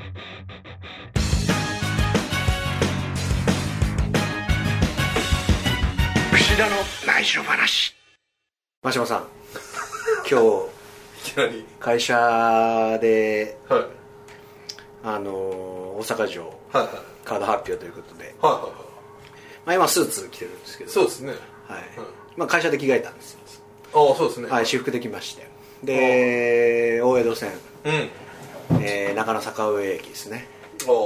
[6.32, 6.76] 串田の
[7.06, 7.94] 内緒話。
[8.82, 9.26] 真島さん
[10.30, 10.46] 今日
[11.28, 13.84] いきなり会社ではい。
[15.02, 16.88] あの大阪城はいはい。
[17.24, 18.72] カード発表ということで、はいはいはい。
[19.66, 20.90] まあ、今スーツ着てるんですけど。
[20.90, 21.34] そうですね。
[21.68, 21.82] はい。
[22.36, 23.32] まあ、会社で着替えたんです。
[23.34, 23.40] よ、
[23.92, 24.48] ああそうですね。
[24.48, 25.46] はい、私服できまして。
[25.82, 27.52] で大江戸線、
[27.84, 28.10] うん
[28.80, 30.46] えー中野坂上駅ですね。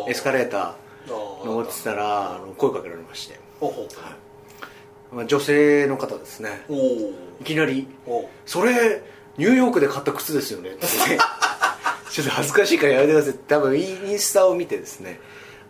[0.09, 3.39] エスカレータあーあ登ってたらあの声かけられまして、
[5.13, 6.65] まあ、女性の方ですね。
[7.41, 9.03] いきなりお「それ
[9.37, 11.19] ニューヨークで買った靴ですよね」ってね。
[12.11, 13.35] ちょっと恥ずかしいからやめてください。
[13.49, 15.19] 多分インスタを見てですね。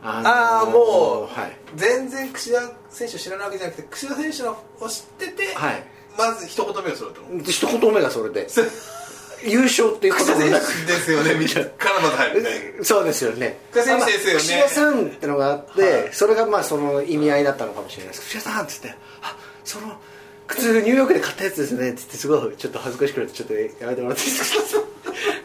[0.02, 0.20] あ
[0.62, 1.56] ああもう、はい。
[1.74, 5.82] 全然櫛田選手を知らないわけじゃなくて櫛田選手のを知ってて、はい。
[6.18, 8.46] まず一言目をそれとで一言目がそれで
[9.44, 11.70] 優勝っていうこともなですよねみたいな。
[11.70, 12.50] からまず入るね。
[12.82, 13.58] そうですよね。
[13.72, 14.40] 櫛田選手ですよね。
[14.40, 16.08] 櫛田さんってのがあって、はい。
[16.12, 18.22] それがまあその意味合いだったのかもしれないです。
[18.30, 19.92] 櫛田さんっつって「あその
[20.46, 24.80] 靴ニューヨークで買ったやつですね」っつってすごいちょっと恥ずかしくなってちょっとやめてもらっていいですか？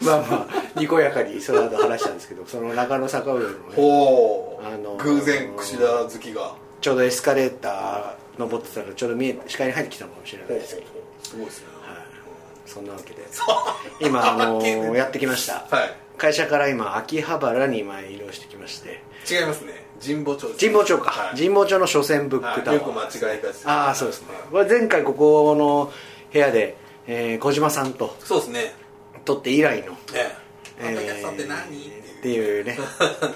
[0.02, 3.54] まあまあにこやかにその後話したんですけどその中野坂上のね。
[3.76, 6.54] あのー偶然櫛田好きが。
[6.80, 10.86] ちょうどエスカレーター登ってたらちょうど見え視界に入ってきたのかもしれないですけど、
[11.22, 11.66] すごいですね
[12.72, 13.26] そんなわけで。
[14.00, 15.96] 今あのー やってきました、はい。
[16.16, 19.02] 会社から今秋葉原に今移動してきまして。
[19.28, 19.84] 違いますね。
[20.04, 21.36] 神保町神保町か、はい。
[21.36, 22.86] 神保町の書店ブックタワー、はい。
[22.86, 24.28] よく間違いがちああそうですね。
[24.50, 25.92] これ前回ここの
[26.32, 28.74] 部屋で、えー小島さんとそうですね。
[29.24, 30.32] 撮って以来のえ
[30.80, 32.78] えって何、っていうね。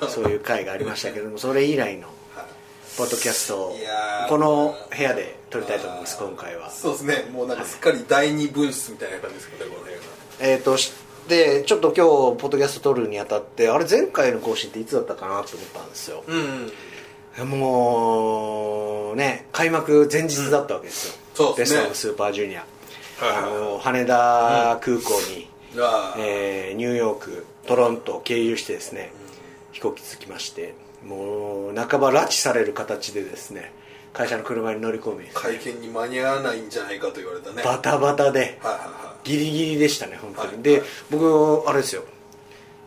[0.08, 2.08] そういう回がありましたけどもそれ以来の
[2.96, 3.76] ポッドキャストを
[4.28, 6.68] この部屋で撮りたいと思います今回は。
[6.68, 7.30] そうですね。
[7.32, 10.02] もうなんかすっかり第二分室みたいな感じですけどねこの辺が
[10.40, 10.92] えっ、とし
[11.28, 16.24] でちょっと今日ポッドキャスト撮るにあたってあれ前回の更新っていつだったかなと思ったんですよ。
[16.26, 16.72] うん
[17.48, 21.80] もうね開幕前日だったわけですよ、そうですね。
[21.80, 25.48] ベストスーパージュニア、はいはいあの羽田空港に、
[25.78, 29.12] ああえーニューヨークトロントを経由してですね、
[29.70, 30.74] 飛行機着きまして
[31.06, 33.72] もう半ば拉致される形でですね
[34.14, 37.62] 会社の車に乗り込み、会見に間に合わないんじゃないかと言われたね。
[37.62, 38.38] バタバタで。
[38.40, 42.04] はいはいはギリギリでしたね本当に、はいで僕あれですよ。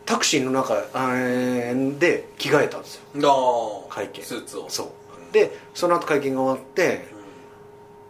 [0.06, 3.86] タクシーの中えーで着替えたんですよ。
[3.90, 4.22] 会見。
[4.24, 4.66] スーツを。
[4.70, 4.88] そう。
[5.32, 7.06] でその後会見が終わって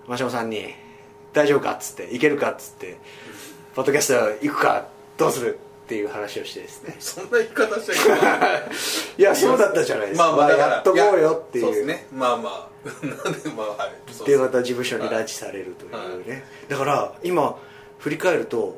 [0.06, 0.72] 真島さんに
[1.34, 2.98] 「大丈夫か?」っつって「行けるか?」っつって
[3.74, 4.86] 「ポッドキャスト行くか？
[5.16, 6.94] どうする?」っていう話をしてですね。
[6.98, 8.62] そんな言い方しちゃ
[9.16, 11.64] いやそうだったじゃないですか、まあまあやっとこうよっていう。
[11.64, 12.06] やそうですね。
[12.12, 12.68] まあまあ。
[13.02, 13.90] なんでまあは
[14.22, 17.56] いでまた事務所に拉致されるというね、だから今
[17.98, 18.76] 振り返ると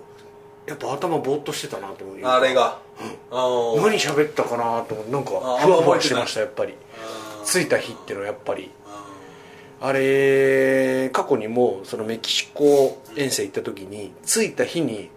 [0.67, 2.19] やっぱ頭ぼーっとしてたなと思う。
[2.23, 2.79] あれが、
[3.33, 3.81] あー。
[3.81, 6.75] 何喋ったかなと思ってなんかあふわふわしてましたやっぱり。
[7.45, 8.71] 着いた日っていうのはやっぱり。
[8.89, 15.11] ああれ過去にもそのメキシコ遠征行った時に着いた日に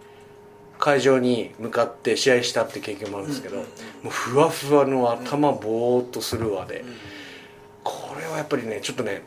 [0.83, 3.63] 会場に向かって試合したって経験もあるんですけど、も
[4.07, 6.83] うふわふわの頭ぼーっとするわで、
[7.85, 9.22] これはやっぱりねちょっとね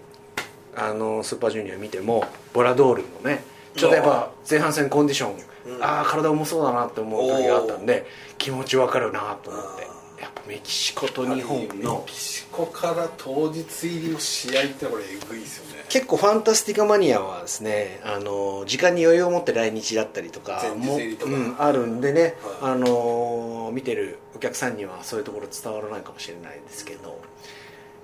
[0.76, 3.42] あのスーパージュニア見てもボラドールのね
[3.74, 8.04] ちょっとやっぱ前半戦コンディション、ああ体重そうだなって思う時があったんで
[8.36, 9.86] 気持ちわかるなと思って。
[10.20, 22.72] やっぱメキシコと日本メのキシコから当日入りの試合ってこれえぐいですよね結構ファンタスティカマニアはですねあの時間に余裕を持って来日だったりとかも、うん、あるんでね、はい。
[22.72, 27.20] あの見てるお客さんにはそういうところ伝わらないかもしれないですけど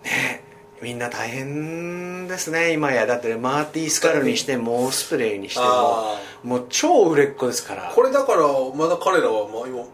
[0.05, 0.43] ね
[0.81, 3.07] みんな大変ですね今や。
[3.07, 7.93] だってマーティー・スカルにしてもオスプレイにしてもあもう超売れっ子ですから。
[7.95, 9.85] これだからまだ彼らはまあ今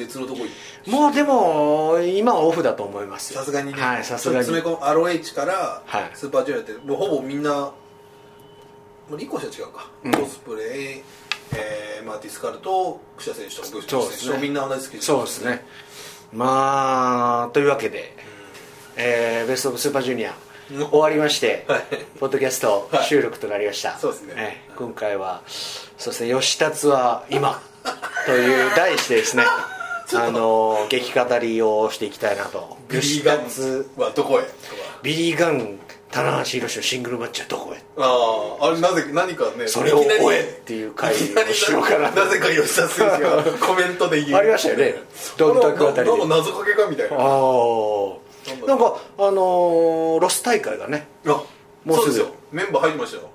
[0.00, 0.40] 別のとこ
[0.86, 3.40] 行もうでも今はオフだと思いますよ。
[3.40, 3.80] さすがにね。
[3.80, 4.44] はいさすがに。
[4.44, 6.10] 詰め込む ROH からはい。
[6.14, 7.72] スーパージュニアってもうほぼみんなも
[9.12, 10.14] うリコシは違うか、うん。
[10.22, 10.62] オスプレ
[10.98, 11.02] イ、
[11.54, 14.32] えーマーティスカルとクシャ選手とかブッシュそうですね。
[14.32, 15.64] 選手とみんな同じ好きそうですね。
[16.32, 18.16] まあというわけで、
[18.96, 20.34] えーベストオブスーパージュニア
[20.72, 20.88] うん。
[20.90, 21.82] 終わりまして、はい。
[22.20, 24.34] ポッドキャスト収録となりました、そうですね。
[24.36, 27.60] えー今回はそうですね吉達は今
[28.24, 29.44] という題してですね
[30.16, 32.76] あの劇語りをしていきたいなと。
[32.88, 33.38] ビリー・ガン
[34.02, 34.44] はどこへ？
[35.02, 35.78] ビリー・ガン
[36.10, 37.82] 棚橋宏のシングルマッチはどこへ？
[37.96, 44.38] あああれなぜ何かねそれをいきなり終えっていう回をしようかななぜか吉田選手がコメントで言う。
[44.38, 44.94] ありましたよね。
[45.36, 46.18] どんたくあたりで。
[46.18, 47.16] なんか謎かけかみたいな。
[47.16, 51.42] ああなんかあのーロス大会がねあ
[51.84, 52.02] もうすぐ。
[52.02, 52.34] そうですよ。
[52.50, 53.30] メンバー入ってましたよ。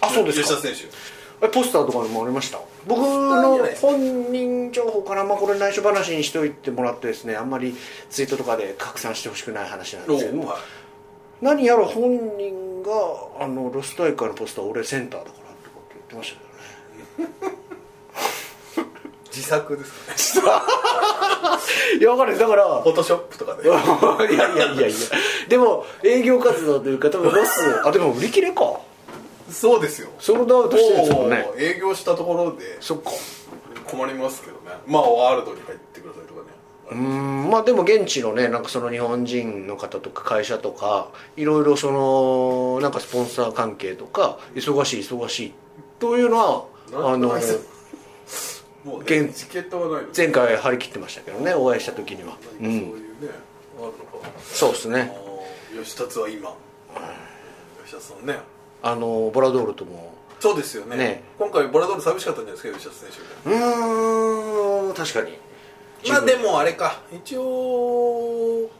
[0.00, 0.46] あそうですか。
[0.46, 2.58] 吉田選手えポスターとかにもありました？
[2.86, 7.76] 僕の本人情報からまあこれ内緒話にしておいてもらってですねあんまり
[8.10, 10.58] ツイートとかで拡散してほしくない話なんですけどもはい。
[11.40, 12.90] 何やら本人が
[13.40, 16.38] あのロス大会のポスター俺センターだからってこと言ってました
[17.16, 17.58] けどね。
[19.30, 19.84] 自作で
[20.16, 21.98] すかね。
[22.00, 23.68] いや分かるだからフォトショップとかで。
[23.68, 24.96] いやいやいやいや。
[25.48, 28.80] でも営業活動というか多分ロスあでも売り切れか
[29.50, 30.08] そうですよ。
[30.18, 31.46] ソールドアウトしてるんですもんね。
[31.56, 33.10] 営業したところでそっか。
[33.86, 34.76] 困りますけどね。
[34.86, 36.46] まあワールドに入ってくださいとかね
[36.90, 37.50] うーん。
[37.50, 45.54] まあでも現地のねなんかその日本人の方とか会社とかいろいろそのなんかスポンサー関係とか忙しい忙しい
[45.98, 47.44] というのはあのもうね
[49.04, 52.36] 現チケットはないの前回張り切ってましたけどねお会いした時には。
[52.42, 52.98] そういうね
[53.78, 55.12] うんあるのかそうですね。
[55.82, 56.54] 吉達は今。
[57.84, 58.38] 吉達さんね
[58.82, 60.14] あのボラドールとも。
[60.40, 60.96] そうですよね。
[60.96, 61.22] ね。
[61.38, 65.38] 今回ボラドール寂しかったんじゃないですか吉達選手うーん確かに。
[66.08, 67.00] まあでもあれか。
[67.12, 68.70] 一応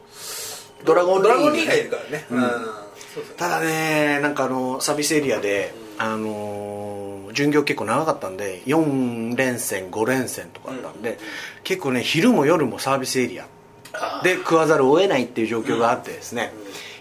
[0.85, 1.33] ドラゴンリーグ。
[1.33, 2.25] ドラゴンリーグがいるからね。
[2.31, 2.41] うん。
[2.41, 3.35] そうですね。
[3.37, 11.19] ただねなんかあのサービスエリアで、あのー巡業結構長かったんで4連戦5連戦とかあったんで、
[11.63, 13.47] 結構ね昼も夜もサービスエリア
[13.93, 16.51] あで食わざるを得ないっていう状況があってですね、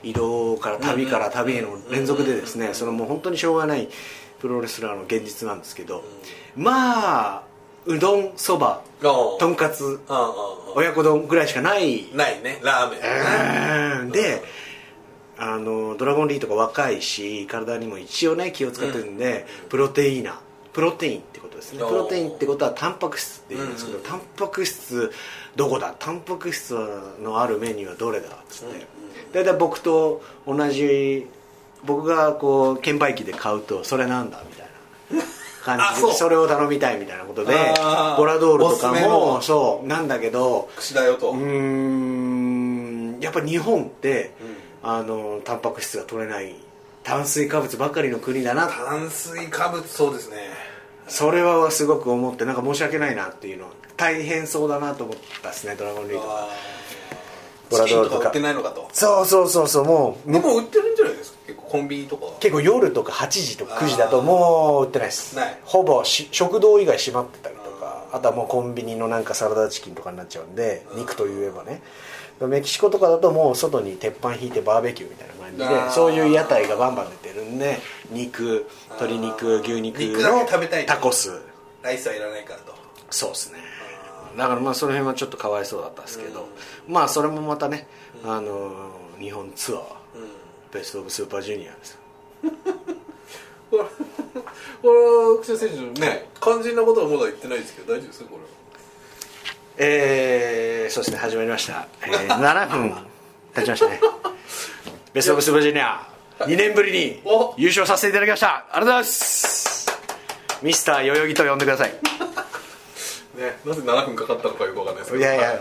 [0.03, 3.89] 移動から旅から旅への連続でですね、そのもう本当にしょうがない
[4.41, 6.05] プロレスラーの現実なんですけど、
[6.57, 7.43] まあ
[7.87, 10.01] うどんそばとんかつ
[10.75, 12.05] 親子丼ぐらいしかない。
[12.05, 14.43] ーないねラーメンで
[15.39, 20.23] あのドラゴンリーとか若いし体にも一応ね気を使ってるんで、プロテイー。
[20.23, 20.41] ナ
[20.71, 21.79] プロテインってことですね。
[21.81, 25.11] プロテインってことはタンパク質って言うんですけど、うんタンパク質
[25.57, 25.93] どこだ？
[25.99, 26.77] タンパク質
[27.21, 28.29] のあるメニューはどれだ？
[28.29, 28.87] っつって、
[29.33, 31.27] 大体僕と同じ
[31.85, 34.69] 僕がこう券売機で買うとそれなんだみたいな。
[35.65, 37.55] 感じでそれを頼みたいみたいなことで
[38.17, 39.01] ボラドールとかも
[39.35, 39.43] の。
[39.43, 41.31] そうなんだけど串だよと。
[41.31, 44.33] うーんやっぱ日本って、
[44.83, 46.55] あのタンパク質が取れない
[47.03, 48.69] 炭水化物ばかりの国だな。
[48.69, 50.37] 炭水化物そうですね。
[51.09, 53.67] それはすごく思ってなんか申し訳ないなっていうの
[53.97, 56.49] 大変そうだなと思ったですねドラゴンリーグあ
[57.77, 58.89] ラドールとかチキンとか売ってないのかと。
[58.93, 61.39] そうそうそうそうもうでも売ってるんじゃないですか？
[61.49, 65.37] 結構コンビニとか結構夜とか8時とか9時だともう売ってないです。
[65.37, 65.59] ない。
[65.65, 71.83] ほぼし食堂以外閉まってたりとかあとはもうコンビニのなんかサラダチキンとかになっちゃうんで肉といえばね。
[72.41, 77.81] メキシコとかだともう外に鉄板引いてバーベキューみたいな感じでそういう屋台がバンバン出てるんで
[78.13, 80.93] 肉鶏肉牛肉のけ食べたいと。
[80.93, 81.33] タコス。
[81.83, 82.75] ライスはいらないからと。
[83.11, 83.59] そうですね
[84.39, 86.49] だからまあその辺はちょっとかわいそうだったんですけど
[86.87, 87.87] まあそれもまたね
[88.25, 89.89] あのー日本ツアーうん。
[90.73, 91.99] ベスト・オブ・スーパージュニアです。
[93.71, 93.85] これ
[94.81, 98.49] これ草選手ね肝心なことはまだ言ってないですけど大丈夫ですかこれは？
[99.79, 102.95] えー、そうですね始まりました、えー、7分
[103.55, 104.01] 経ちましたね。
[105.13, 106.09] ベスト・オブ・スーパージュニア
[106.41, 107.55] 2年ぶりにお。
[107.57, 108.47] 優勝させていただきました。
[108.49, 109.89] ありがとうございます。
[110.63, 111.93] ミスター代々木と呼んでください
[113.39, 113.59] ね。
[113.65, 115.25] なぜ7分かかったのかよくわかんないですけど。
[115.25, 115.59] いやいやはい。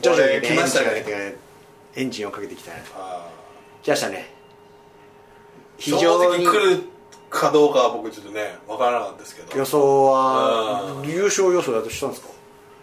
[0.00, 1.36] 徐々にねこれ来ましたねエンジンがね。
[1.96, 3.28] エンジンをかけていきたいなあ
[3.82, 4.30] 来ましたね。
[5.78, 6.44] ー非常に。
[6.46, 6.82] 来る
[7.30, 9.58] かどうかは僕ちょっとねわからなかったですけど。
[9.58, 11.08] 予想はうん。
[11.08, 12.28] 優勝予想だとしたんですか？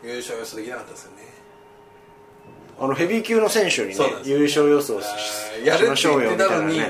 [0.04, 1.24] 優勝予想できなかったですよね。
[2.80, 5.06] あのヘビー級の選手にねそうなんです優勝予想し
[5.64, 6.90] やるってしましょう言ってたのに、ね。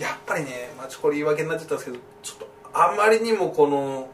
[0.00, 4.08] やっぱりねマチコリ言い訳になっちゃったんですけどちょっとあまりにもこの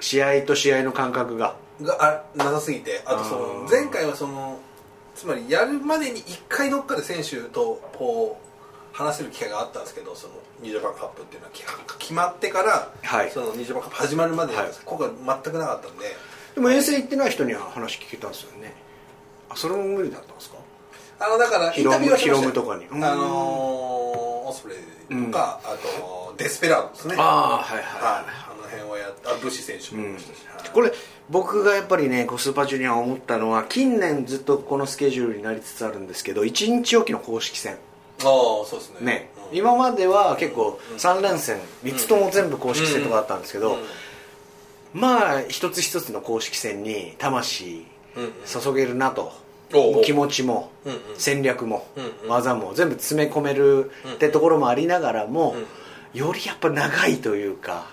[0.00, 3.70] 試合と試合の感覚ががあなさすぎてあとそあのー。
[3.70, 4.58] 前回はその
[5.14, 11.64] つまりやるまでに1回どっかで選手とこう話せる機会があったんですけどそのニジャパンカップっていうのはき
[11.98, 13.30] 決まってから、はい。
[13.30, 14.70] そのニジャパンカップ始まるまで、はい。
[14.84, 15.08] 今回
[15.42, 16.16] 全くなかったんで。
[16.54, 18.74] でも遠征行ってない人には話聞けたんですよね。
[19.50, 20.56] あそれも無理だったんですか？
[21.20, 22.86] あのだからインタビューはしましたとかに。
[22.86, 23.98] うんあのー
[24.48, 27.16] オスプレイとか、あとデスペラードですね。
[27.18, 30.70] ああはいはい、あの辺はやったあブシ選手もいましたし、はい。
[30.70, 30.92] これ
[31.30, 37.74] 僕がやっぱりねこうスーパージュニア思ったのは近年ずっとこのスケジュールになりつつあるんですけど1日おきの公式戦。
[37.74, 37.76] あ
[38.20, 38.26] あ
[38.66, 39.06] そうですね。
[39.06, 39.58] ね、うん。
[39.58, 43.78] 今までは結構3連戦3つとも全部公式戦とかだったんですけど、
[44.92, 48.32] まあ一つ一つの公式戦に魂うんうん。
[48.44, 49.32] 注げるなと、
[50.04, 51.00] 気持ちも、うんうん。
[51.16, 52.30] 戦略も、うんうん。
[52.30, 55.54] 技も全部詰め込めるってところもありながらも、
[56.14, 57.86] よりやっぱ長いというか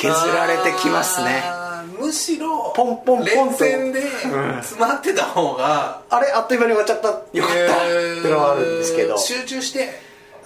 [0.00, 1.42] 削られてきますね。
[1.98, 3.24] むしろポンポンポンと。
[3.26, 4.04] 連戦でん
[4.62, 7.08] 詰まってた方が、あれあっという間に終わっちゃった。
[7.08, 7.76] よかった。
[7.76, 9.18] ってのはあるんですけど。
[9.18, 9.90] 集中して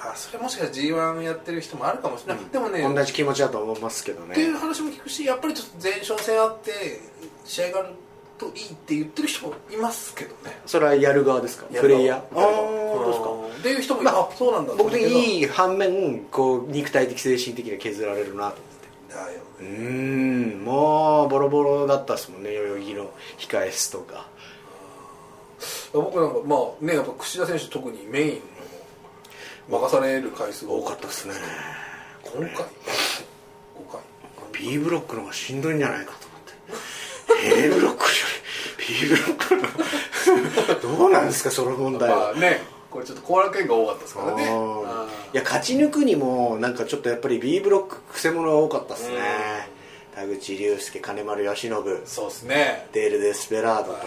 [0.01, 7.01] あそれもしかしたら g 1やってる人もあるかもしれない、でもね同じ気持ちだと思いますけどっていうね話も聞くしやっぱりちょっと前哨戦あって
[7.45, 7.89] 試合がある
[8.37, 10.59] といいって言ってる人もいますけどね。
[10.67, 11.67] それはやる側ですか？
[11.67, 12.39] プレイヤー？
[12.39, 13.31] ああやる本当ですか？
[13.31, 14.75] うんっていう人もいる、あそうなんだ。
[14.77, 18.57] 僕的にいいい反面こう肉体的精神的には削られるなと
[19.15, 20.65] だようーん。
[20.65, 22.53] もうボロボロだったですもんね。
[22.53, 24.27] 代々木の控え室とか。
[25.93, 28.41] 僕なんかまあねやっぱ櫛田選手特にメイン
[29.71, 31.35] の任される回数が多かったですね。
[32.25, 32.49] 5回。
[32.49, 32.67] 5回。
[34.53, 36.37] B ブロックの方がしんどいんじゃないかと思
[37.47, 37.67] って。
[37.67, 38.09] A ブロックよ
[38.89, 44.45] り B ブロックのどうなんですかその問題まはあねこれちょっと後楽園が多かったですからね
[45.35, 49.17] いや勝ち抜くにもなんかちょっとやっぱり B ブロックくせ者が多かったですね。
[50.15, 51.73] 田口竜介金丸義信
[52.05, 52.89] そうですね。
[52.93, 53.99] デール・デスペラードと。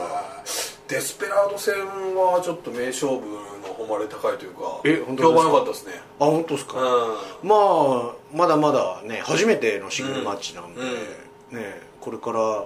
[0.87, 1.75] デスペラード戦
[2.15, 5.33] はちょっと名勝負の誉れ高いというかえ本当ですか？
[5.33, 5.93] 評判良かったですね。
[6.17, 11.59] あ本当ですか、うまあまだまだね初めてのシングルマッチなんで、うん。
[11.59, 12.63] ねこれから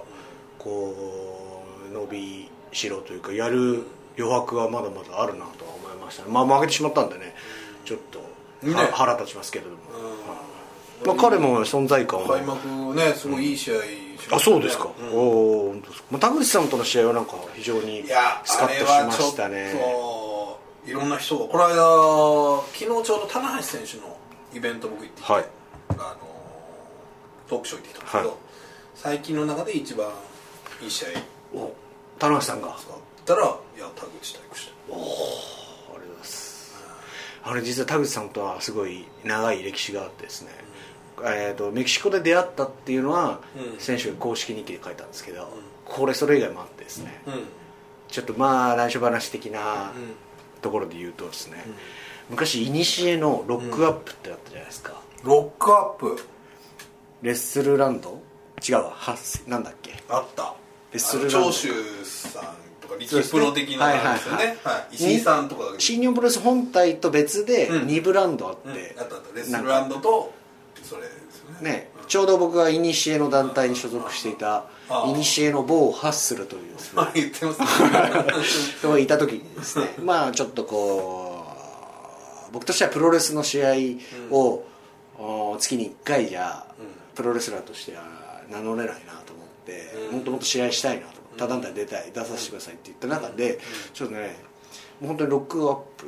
[0.60, 3.82] こう伸びしろというかやる
[4.16, 6.30] 余白はまだまだあるなとは思いましたね。
[6.30, 7.34] まあ負けてしまったんでね
[7.84, 8.20] ちょっと、
[8.62, 8.74] ね。
[8.74, 9.76] は腹立ちますけれども、
[11.06, 13.74] まあ、彼も存在感は開幕ねすごいいい試合
[14.32, 15.12] あそうですか、うん。
[15.12, 19.74] おお本当ですか、まあ、田口さんとの試合はなんか非常にいやスカッとしましたね。
[20.84, 21.76] いろんな人がこの間
[22.72, 24.16] 昨日ちょうど棚橋選手の
[24.52, 25.44] イベント僕行ってきて、はい。
[25.90, 26.16] あの
[27.48, 28.38] トークショー行ってきたんですけど、はい。
[28.94, 30.08] 最近の中で一番
[30.82, 31.08] いい試合。
[31.54, 31.72] お
[32.18, 32.76] 田中さんが。
[32.78, 33.42] 使ったら
[33.76, 35.61] いや田口対口ありがとうございます
[37.44, 40.50] あれ実は田口さんとはすごい長い歴史があってですね、
[41.24, 43.78] えー、とメキシコで出会ったっていうのは、うん。
[43.78, 45.48] 選手が公式日記で書いたんですけど、
[45.84, 47.44] これそれ以外もあってですね、うん。
[48.08, 50.14] ちょっとまあ内緒話的なうん。
[50.62, 51.56] ところで言うとですね、
[52.30, 56.22] 昔いにしえのロックアップってあったじゃないですか、ロックアップ？
[57.22, 58.22] レッスルランド？
[58.64, 59.16] 違うわは
[59.48, 60.00] なんだっけ？
[60.08, 60.54] あった。
[60.92, 61.46] レッスルランド。
[61.46, 61.72] 長州
[62.04, 62.48] さんと
[62.92, 64.56] か力プロ的なのですよね。
[64.64, 69.00] はい石井さんとか新日本プロレス本体と別でうん2ブランドあって、うん。
[69.00, 69.34] あったあった。
[69.34, 70.32] レッスルランドと
[70.82, 71.70] それですよね。
[71.70, 75.04] ね、ちょうど僕がイニシエの団体に所属していたああ。
[75.08, 79.00] イニシエの某ハッスルというです言ってますね。
[79.02, 81.46] いた時にですねまあちょっとこ
[82.50, 83.72] う僕としてはプロレスの試合
[84.30, 84.64] を、
[85.18, 86.66] お月に1回じゃ
[87.14, 88.02] プロレスラーとしては
[88.50, 90.16] 名乗れないなと思って、うん。
[90.16, 93.58] もっともっと試合したいなと他団体出たい出させてくださいって言った中で、
[93.92, 94.36] ちょっとね
[95.00, 96.06] もう本当にロックアップ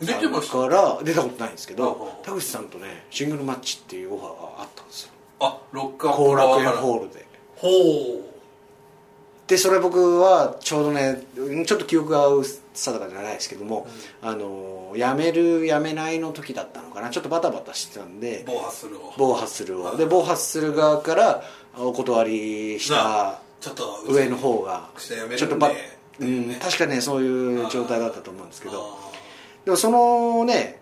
[0.00, 1.94] 出てましたから出たことないんですけうんうん。
[1.94, 5.10] ど田口さんとねシングルマッチっていうオファーがあったんですよ。
[5.40, 7.26] あロックアップ後楽園ホールで。
[7.56, 7.68] ほ
[9.48, 11.24] でそれ僕はちょうどね
[11.64, 12.28] ちょっと記憶が
[12.74, 13.88] 定かじゃないですけども、
[14.22, 17.08] あの辞める辞めないの時だったのかな。
[17.10, 19.14] ちょっとバタバタしてたんでう暴発するを。
[19.16, 19.96] 暴発するはいを。
[19.96, 21.42] で暴発する側から
[21.78, 25.70] お断りしたちょっと上の方がちょっとば、
[26.20, 28.98] うん、確かねそういう状態だったと思うんですけど。
[29.04, 29.08] あ
[29.68, 30.80] でもそのね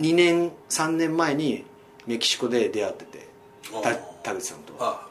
[0.00, 1.64] 2年3年前に
[2.04, 3.28] メキシコで出会ってて
[4.24, 5.08] 田口さんとーあ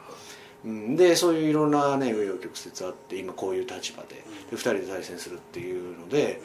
[0.62, 4.16] うん、でそういういろんなね紆余曲折あって今こういう立場で,、
[4.50, 6.42] で2人で対戦するっていうので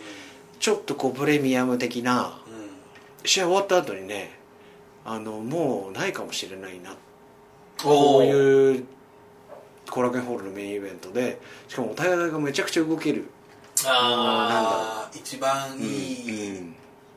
[0.60, 3.28] ちょっとこうプレミアム的なうん。
[3.28, 4.32] 試合終わった後にね
[5.04, 6.96] あのもうないかもしれないな。
[7.84, 8.86] おこうういう
[9.90, 13.30] 後楽園ホールのメインイベントでしかもお互いがめちゃくちゃ動ける、
[13.86, 16.76] ああ一番いいうん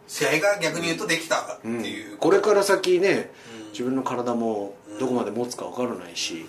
[0.08, 1.70] 試合が逆に言うとできたってう。
[1.70, 1.84] ん。
[1.84, 3.30] いうこれから先ね
[3.64, 6.46] うん自分の体もどこまで持つか分からないし、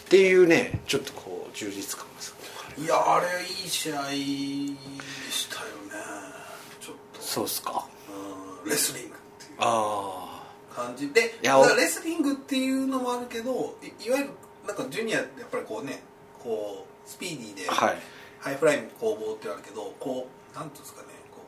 [0.00, 2.34] っていうねちょっとこう充実感がす
[2.76, 4.16] ごいいやあれいい試合で
[5.30, 6.02] したよね。
[6.80, 7.20] ちょっと。
[7.20, 7.86] そうっすか。
[8.64, 8.70] うん。
[8.70, 10.42] レスリングっていうあ
[10.74, 11.08] 感じ。
[11.10, 14.30] でいやレスリングっていうのもあるけどいいわゆる
[14.66, 16.02] なんかジュニアってやっぱりこうね
[16.42, 17.98] こうスピーディーで、あはい。
[18.40, 21.38] ハイフライ攻防ってあるけどこうなんていうんですかねこ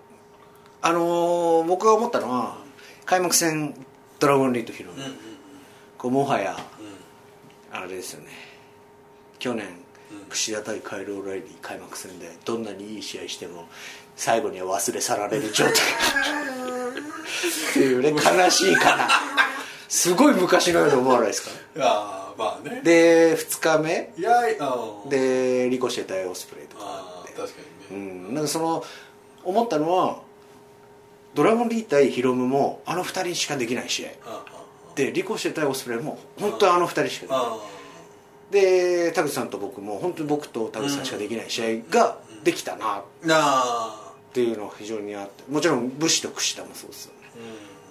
[0.83, 2.57] あのー僕が思ったのは
[3.05, 3.75] 開幕戦
[4.21, 5.19] ドラゴンリートヒロム、ううんうんうん。
[5.99, 6.57] こうもはや
[7.73, 7.77] うん。
[7.77, 8.29] あれですよね。
[9.39, 9.67] 去年
[10.11, 10.25] うん。
[10.31, 13.67] 櫛田対カイロ・オライリー開幕戦でどんなにいい試合しても
[14.17, 15.73] 最後には忘れ去られる状態。
[17.71, 19.09] っていうね悲しいかな。
[19.89, 21.51] すごい昔のように思わないですか？
[21.77, 22.81] いやーまあね。
[22.83, 24.13] で2日目。
[24.17, 24.43] いや
[25.09, 27.33] でリコシェ対オスプレイとかあって。
[27.33, 27.55] 確か
[27.91, 28.85] うにね、ん、なんかその
[29.45, 30.23] 思ったのは
[31.35, 34.09] ドラゴンリー対ヒロムもあの2人しかできない試合。
[34.27, 34.45] あ
[34.95, 37.41] でリコシェ対オスプレイも本当にあの2人しかできない。
[37.41, 37.59] あ
[38.51, 43.03] で田口さんと僕も本当に僕と田口さんしかできない試合ができたなっ
[44.33, 45.51] ていうのは非常にあって。
[45.51, 47.13] もちろん武士と櫛田もそうですよ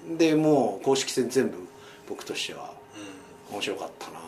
[0.09, 0.17] ね。
[0.17, 1.57] でもう公式戦全部
[2.07, 2.73] 僕としては
[3.51, 4.19] 面白かったな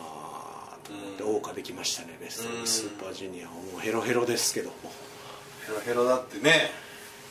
[0.85, 2.17] と思って謳歌できましたね。
[2.21, 4.69] ベストスーパージュニアもうヘロヘロですけど。
[4.69, 4.75] も
[5.67, 6.69] ヘロヘロだってね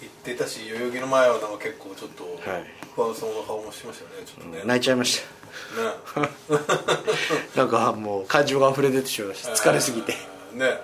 [0.01, 2.65] 言ってたし代々木の前はなんか結構ちょっとはい。
[2.95, 4.63] 不安そうな顔もしましたよねちょっとね。
[4.65, 5.83] 泣いちゃいました。
[5.83, 6.59] ね。
[7.57, 10.13] なんかもう感情が溢れ出てしまいました疲れすぎて。
[10.53, 10.81] えーね。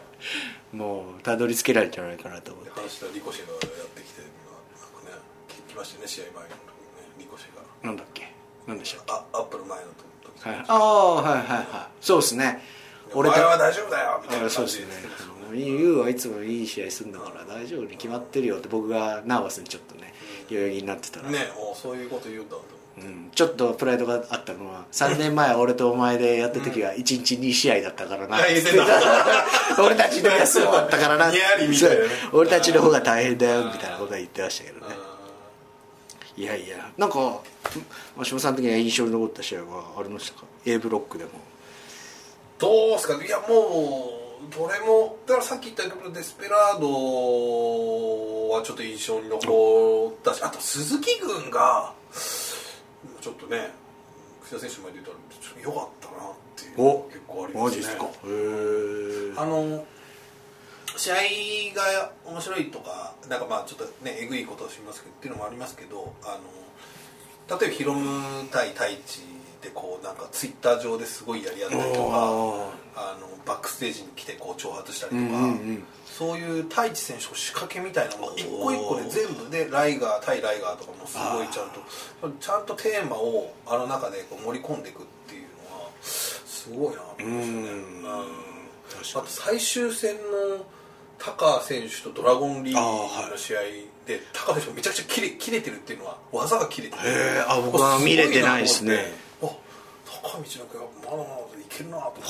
[0.73, 2.71] もうたどり着けられちゃわないかなと思って。
[2.71, 4.31] 話したリコシェがやってきてなん
[5.05, 5.19] かね
[5.69, 6.55] 来ましたよね試合前の時に。
[6.55, 6.59] ね
[7.19, 7.63] リコシェが。
[7.83, 8.33] なんだっけ？
[8.67, 9.13] なんでしたっけ？
[9.13, 10.10] あアップル前の時
[10.43, 11.67] はい、ああはいはいはい。
[12.01, 12.63] そうですね。
[13.13, 14.87] 俺は大丈夫だよみたいなそうですね。
[15.49, 20.15] あのユウはいつもいい試合するんだから大丈夫に決まってるよって僕がナーバスにちょっとね
[20.49, 22.63] 代々木になってたら、ねおそういうこと言うんだと
[22.99, 23.01] う。
[23.01, 28.85] ん、ちょっとプライドがあったのは3年前俺とお前でやった時は1日2試合だったからな、あ言ってた。
[29.83, 31.33] 俺たちの休みだったからな。
[32.33, 35.10] 俺たちの方が大変だよみたいなことは言ってましたけどね
[36.41, 37.43] いやいやなんか
[38.17, 41.31] 真島さん的には印象に残った試合はありましたか？A ブロックでも。
[42.59, 43.23] どうすか？
[43.23, 46.89] いやもうどれもだからさっき言ったけどデスペラード
[48.55, 51.93] はちょっと印象に残ったしあと鈴木軍が
[53.21, 53.71] ちょっとね
[54.43, 57.63] 櫛田選手まで言ったらちょっと良かったなっていうお結構ありますね。
[57.65, 58.05] マジですか？
[58.05, 59.85] へえあの
[61.01, 61.15] 試合
[61.75, 66.39] が面白いとかなんかまあちょっとねえぐいことをしますけどっていうのもありますけどあ
[67.49, 69.23] の例えばヒロム対太一
[69.63, 72.17] でこうなんかツイッター上ですごいやり合ったりとか
[72.97, 75.85] あのバックステージに来てこう挑発したりとか、うんうんうん。
[76.05, 81.81] そういう太一選手の仕掛けみたいなのが一個一個で全部でライガー対ライガーとかもすごいちゃんと
[82.41, 89.21] ちゃんとテーマをあの中でこう盛り込んでいくっていうのはすごいなと思いましたね。
[89.21, 90.67] あかと最終戦の
[91.21, 93.61] 高選手とドラゴンリーグの試合
[94.07, 97.03] で高選手がめちゃくちゃ切れ切れてるっていうのは技が切れてる。
[97.47, 99.13] あ僕は見れてないですね。
[99.43, 99.47] あ
[100.07, 102.27] 高道の子がまだまだいけるなと思って、ね、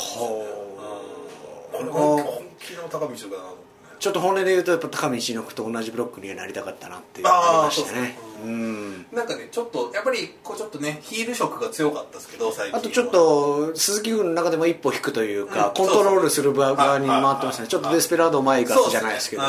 [1.73, 3.63] これが本気の高道だなと思って。
[3.65, 3.70] ね
[4.01, 8.19] ちょっと本音で言うとやっぱ高道の句と同じブロックにはなりたかったなっていうのがありましたね。
[8.43, 9.07] うん。
[9.13, 19.43] なんかねちょっとやっぱりこうちょっとねヒール色が強かったですけど最近あとちょっと鈴木軍の中でも一歩引くというか、うんコントロールする側側に回ってまはいすねちょっとデスペラードを前に生かすじゃないですけど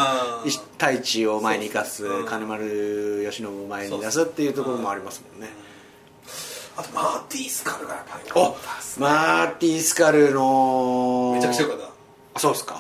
[0.78, 5.50] 太一を前に生かす金丸義信を前に出すっていうところもありますもんね。
[6.76, 8.58] あとマーティースカルがやっぱりお
[9.00, 11.86] マーティスカルのめちゃくちゃ良かった。
[12.34, 12.80] あそうですか、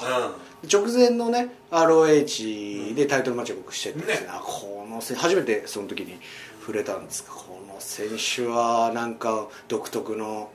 [0.63, 0.69] うん。
[0.69, 4.27] 直前のね ROH でタイトルマッチを僕しててですね。
[4.27, 4.33] ね。
[4.33, 6.19] あこの選初めてその時に
[6.59, 10.51] 触れたんですがこの選手はなんか独特の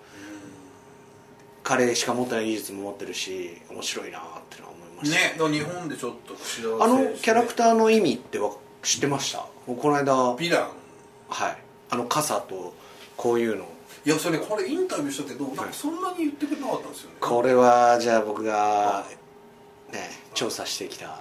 [1.64, 8.52] 彼しか持ってない技術も持ってるし面白いなってのは思いました、ね日本でちょっと櫛田選手あのキャラクターの意味ってわ
[8.82, 9.44] 知ってました？
[9.66, 10.14] この間。
[10.14, 10.68] はヴィラン。
[10.68, 10.72] い。
[11.90, 12.74] あの傘と
[13.16, 13.66] こういうの。
[14.04, 17.16] いやそれこれインタビューしたけどなんかそんなに言ってくれなかったんですよね。
[17.20, 19.16] これはじゃあ僕がね
[20.36, 21.18] 調査してきた。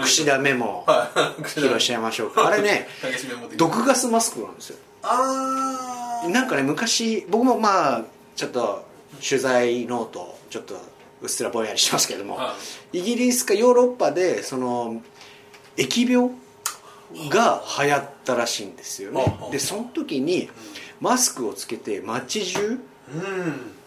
[0.00, 1.42] 櫛田メモはい。
[1.42, 2.48] 披露しちゃいましょうか。
[2.48, 2.88] あれね
[3.56, 4.78] 毒ガスマスクなんですよ。
[5.02, 8.84] ああなんかね昔僕もまあちょっと
[9.26, 10.80] 取材ノートちょっと
[11.20, 12.56] うっすらぼんやりしますけども、は
[12.92, 15.02] イギリスかヨーロッパでその
[15.76, 16.30] 疫病
[17.28, 19.22] が流行ったらしいんですよね。
[19.22, 19.50] はあ。
[19.50, 20.48] でその時に
[21.00, 22.80] マスクをつけて街中うん。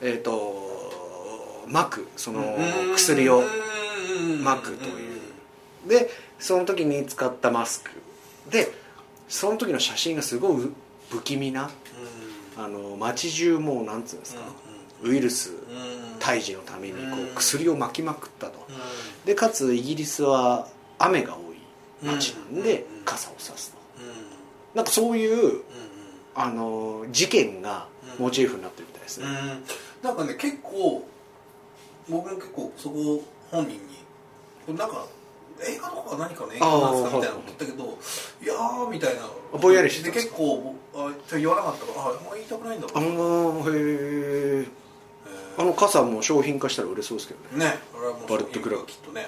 [0.02, 2.42] えっ、と巻くその
[2.88, 2.94] うん。
[2.94, 3.44] 薬を
[4.18, 5.22] うん巻くという。
[5.88, 7.92] でその時に使ったマスク。
[8.50, 8.72] で
[9.28, 10.70] その時の写真がすごい
[11.10, 11.70] 不気味な
[12.58, 14.42] あの街中もうなんつうんですか、
[15.04, 15.56] ウイルスうん。
[16.20, 17.00] 退治のためにこ
[17.32, 18.66] う薬を巻きまくったと。
[18.70, 18.76] うん。
[19.26, 21.58] でかつイギリスは雨が多い
[22.04, 23.78] 街なんでうん傘を差すと。
[24.00, 24.76] うん。
[24.76, 25.62] なんかそういううん
[26.36, 27.88] あの事件が
[28.20, 29.64] モチーフになってるみたいですね、うん。
[30.04, 31.08] なんかね結構
[32.10, 33.80] 僕も結構そこ本人に
[34.74, 35.06] なんか
[35.62, 37.18] 映画とか何かの映画なんですか？
[37.18, 37.98] みたいなこと言ったけど
[38.44, 39.22] いやーみたいな。
[39.60, 43.72] ぼんやりして結構あ言わなかったからああんま言いたくないんだろあうなのへ
[44.64, 44.66] え
[45.58, 47.66] あの傘も商品化したら売れそうですけどね。
[47.66, 48.86] ねあれはもうバレットクラブ。
[48.86, 49.28] きっとね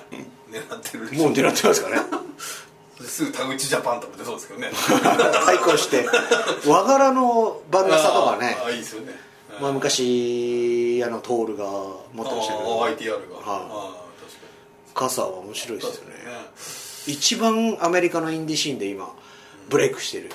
[0.51, 1.97] 狙ってるもう狙ってますかね。
[2.99, 4.71] すぐ田口ジャパンとか出そうですけどね。
[5.45, 6.05] 対抗して
[6.67, 8.57] 和柄の番傘とかね。
[8.61, 9.13] ああいいですよね。
[9.61, 12.83] まあ、昔あのトールが持ってましたけど。
[12.83, 13.09] ああ ITR
[13.45, 13.51] が。
[13.51, 13.61] はい。
[13.71, 14.06] あ
[14.97, 16.15] あ傘は面白いですよね。
[17.05, 19.13] 一番アメリカのインディシーンで今
[19.69, 20.29] ブレイクしてる。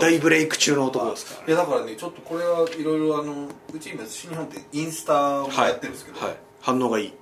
[0.00, 1.44] 大ブレイク中の男ですからね。
[1.48, 7.12] いやだからねちょっとこれはいろいろあのうち今新日本ってインスタをやってるんですけど、はい、反応がいい。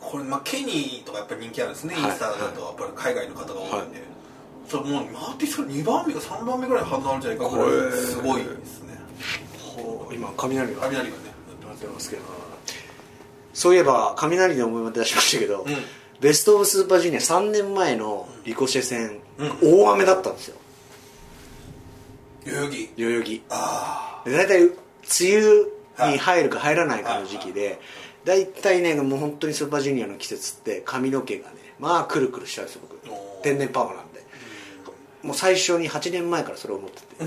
[0.00, 2.02] これ、まあ、ケニーとかやっぱり人気あるんですね、はい。
[2.04, 4.02] インスタだとやっぱり海外の方が多いんで、
[4.66, 8.98] そうもうマーティスが2番目か3番目ぐらいに離れるんじゃないかぐらいすごいですね。
[10.12, 11.22] 今雷が雷がね
[11.66, 12.22] なってますけど
[13.58, 15.66] そういえば雷で思い出しましたけど、ん。
[16.20, 20.56] ベスト・オブ・スーパージュニア3年前のリコシェ戦、う大雨だったんですよ。
[22.46, 22.90] 代々木。
[22.96, 23.42] 代々木。
[23.50, 24.76] あで大体梅
[25.98, 27.80] 雨に入るか入らないかの時期で
[28.24, 33.42] 大体ねもう本当にスーパージュニアの季節って髪の毛がねまあくるくるしちゃうんですよ僕。
[33.42, 34.22] 天然パーマなんで。
[35.24, 37.06] もう最初に8年前からそれを思ってて。
[37.22, 37.24] あ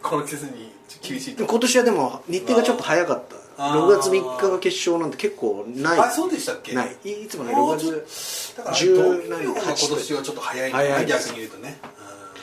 [0.08, 1.44] この季節に厳しいと。
[1.44, 5.98] 今年はでも日程がちょっと早かった6月3日が決勝なんて結構ない。
[5.98, 6.74] あそうでしたっけ？
[6.74, 6.96] ない。
[7.04, 10.70] いつもねもう6ちょっ月とだから10どういうのが今8年はちょっと早い。
[10.70, 11.00] 早い。
[11.00, 11.90] ね逆に言うとね、うん、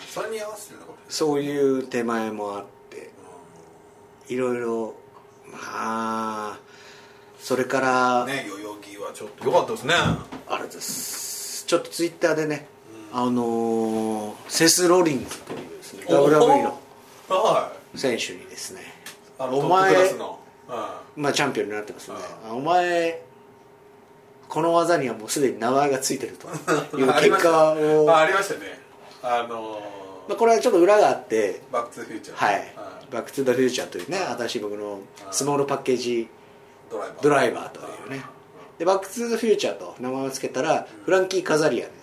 [0.10, 3.12] それに合わせてるのかもしそういう手前もあって
[4.28, 4.96] いろいろ
[5.46, 6.60] まあ
[7.40, 9.94] それから、ね代々木はちょっと良かったですね。
[10.48, 11.66] あれです。
[11.66, 12.68] ちょっとツイッターでね、
[13.14, 16.80] あのーセス・ロリンズというですね WWE の
[17.30, 17.98] はい。
[17.98, 18.82] 選手にですね
[19.40, 20.40] お前トップクラスの、
[21.16, 22.18] まあチャンピオンになってますね。
[22.48, 23.22] あお前
[24.48, 26.48] この技にはもうすでに名前がついてると。
[26.98, 28.12] いう結果を。
[28.12, 28.80] あありましたね。
[29.24, 31.62] あのーまあ、これはちょっと裏があって。
[31.72, 32.46] バック・トゥ・フューチャー。
[32.46, 32.74] はい
[33.12, 35.00] 「バック・トゥ・ザ・フューチャー」というね新しい僕の
[35.32, 36.28] スモールパッケージ
[36.90, 37.24] ドライバー。
[37.24, 38.24] ドライバーというね。
[38.78, 41.96] で「バック・トゥ・ザ・フューチャー」と名前を付けたらフランキー・カザリアンうん。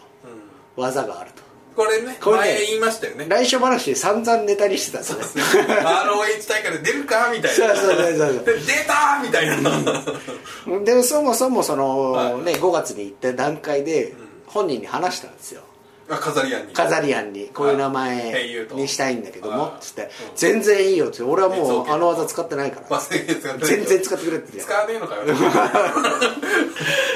[0.83, 1.42] の技があると
[1.75, 3.27] これねこれね前言いましたよね。
[3.29, 5.43] 来週話で散々ネタにしてたんですね。
[5.43, 7.75] ROH 大会で出るかみたいな。
[7.75, 10.85] そうそうそうそうで出たみたいな。
[10.85, 12.37] でそもそもその、はい。
[12.43, 14.15] ね、5月に行った段階で
[14.47, 15.63] 本人に話したんですよ
[16.09, 16.73] あ飾り屋に。
[16.73, 17.49] カザリアンに。
[17.49, 18.75] こういう名はい英雄と。
[18.75, 20.03] 前にしたいんだけどもはいつって。
[20.03, 21.23] うん全然いいよって。
[21.23, 23.01] 俺はもうあの技使ってないから。
[23.01, 25.23] 全然使ってくれって言って使わねえのかよ。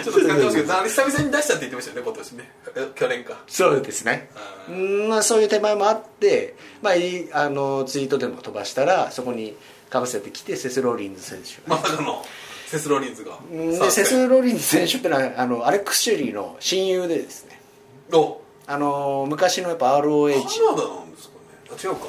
[0.04, 2.50] ちょっと使ってほしいけど 久々に出したって言ってましたよね今年ね。
[2.76, 3.34] え去年か。
[3.48, 4.30] そうですね。
[4.68, 9.56] ううんまあそういう手前もあって、まあ、いいあのツイートでも飛ばしたらそこに
[9.90, 11.60] かぶせてきてセス・ローリンズ選手。
[11.66, 12.24] まさかの
[12.66, 13.38] セス・ロリンズが。
[13.50, 17.60] うんでセス・ローリンズ選手ってのはあのアレックス・シェリーの親友でですね。
[18.12, 21.40] おあの昔のやっぱ ROH カナダなんですかね。
[21.70, 22.06] あ違うか。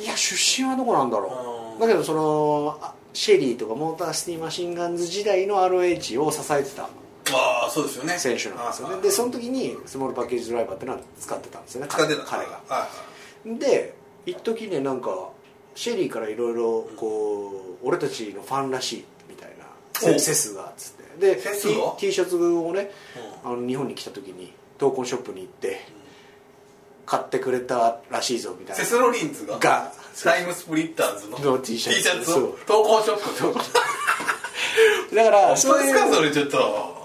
[0.00, 1.54] いや出身はどこなんだろう。
[1.54, 6.84] うんだけどそのあシェリーとかモーターシティマシンガンズ時代の ROH を支えてた。
[6.84, 8.18] ああそうですよね。
[8.18, 9.02] 選手なんですよね。
[9.02, 11.88] でその時にスモールパッケージドライバーってのは使ってたんですよね。
[11.88, 12.22] 使ってた。
[12.22, 12.60] 彼が。
[12.68, 12.88] は
[13.46, 13.94] で
[14.26, 15.30] 一時ねなんか
[15.74, 19.64] シェリーからいろいろこう俺たちのファンらしいみたいな
[19.98, 21.34] セおセスがっつって。
[21.34, 22.90] でセス T, が？T シャツをね
[23.44, 25.80] うあの日本に来た時に闘魂ショップに行って
[27.04, 28.82] 買ってくれたらしいぞみたいな。
[28.82, 29.58] セス・ロリンズが？
[29.58, 29.92] が。
[30.22, 31.38] タイムスプリッターズの？
[31.38, 32.56] の T シャツを？
[32.66, 33.58] 投稿ショップ。
[35.14, 35.72] でだから本当ですか？
[35.72, 37.00] そういうそれちょっと。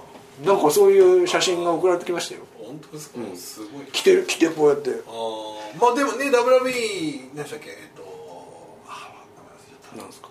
[0.46, 2.42] なんかそういう写真が送られてきましたよ。
[2.60, 3.86] 本当ですか、すごい。
[3.92, 4.90] 着てる着てこうやって。
[4.90, 5.82] あー。
[5.82, 7.70] まあでもね WB 何でしたっけ？
[7.70, 8.04] えっと
[8.88, 10.30] あ名前忘れちゃったなんですか？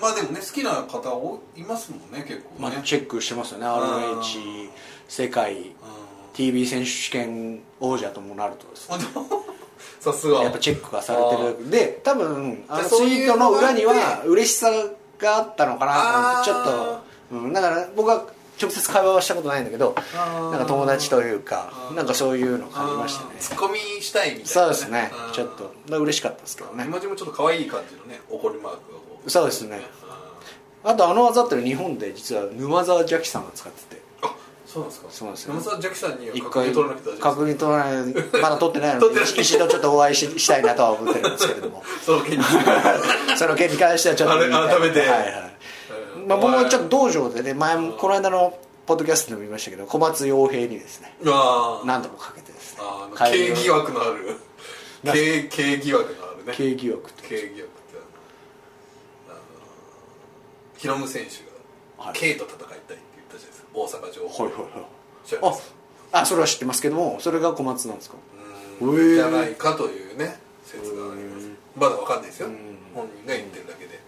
[0.00, 3.68] まあでもね好きな方おいますもんね結構ね、まあチェックしてますよねん。
[3.68, 4.70] ROH
[5.08, 5.72] 世界うん。
[6.34, 8.88] TV 選手権王者ともなるとです
[10.00, 10.42] さすが。
[10.42, 11.70] やっぱチェックがされてる。
[11.70, 14.70] で多分あのツイートの裏にあは嬉しさ
[15.18, 16.64] があったのかなちょっ
[17.30, 18.26] と、うん、だから僕は
[18.60, 23.30] 直接会話はしたことないんだけどなんか友達というかなんかそういうの感じましたね。
[23.38, 25.10] ツッコミしたいみたいな、そうですね。
[25.32, 25.74] ちょっと。
[25.88, 26.84] まあ嬉しかったですけどね。
[26.84, 29.80] 絵文字もちょっと可愛い感じのね怒りマークそうですね。
[30.84, 34.02] ああとあの技って日本で実は沼沢ジャキさんが使ってて。
[34.22, 34.34] ーあ
[34.66, 35.06] そうなんですか。
[35.10, 35.54] そうなんですよ。
[35.54, 41.82] 山沢ジャキさんには一回確認取らなくて確認取らないまだ取ってないので 一度ちょっとお会いししたいなとは思ってるんですけれども。
[42.04, 42.44] その件に。
[43.36, 45.00] その件に関してはちょっと改めて。
[45.00, 45.56] はいはい。
[46.26, 52.78] まあ、僕もちょっと道場でね前もこの間のポッドキャストでも言いましたけど小松洋平にですね何度もかけてですね。
[52.82, 54.36] あー会経話疑惑のある。
[55.02, 56.52] な経経疑惑のあるね。
[56.56, 57.98] 経疑惑経疑惑って
[59.28, 59.40] あのあの
[60.76, 61.30] ヒロム選手
[61.98, 62.14] がはい。
[62.18, 63.68] K と戦いたいって言ったじゃないですか。
[63.74, 64.86] 大阪城はいはいはい。
[65.22, 65.74] あ知らないですか？
[66.12, 68.16] あそれは知ってますけどもそれが小松なんですか？
[68.80, 69.14] うん。
[69.14, 71.48] じゃないかというね説があります。
[71.76, 72.48] まだわかんないですよ。
[72.48, 72.56] うん。
[72.94, 74.00] 本人が言ってるだけで。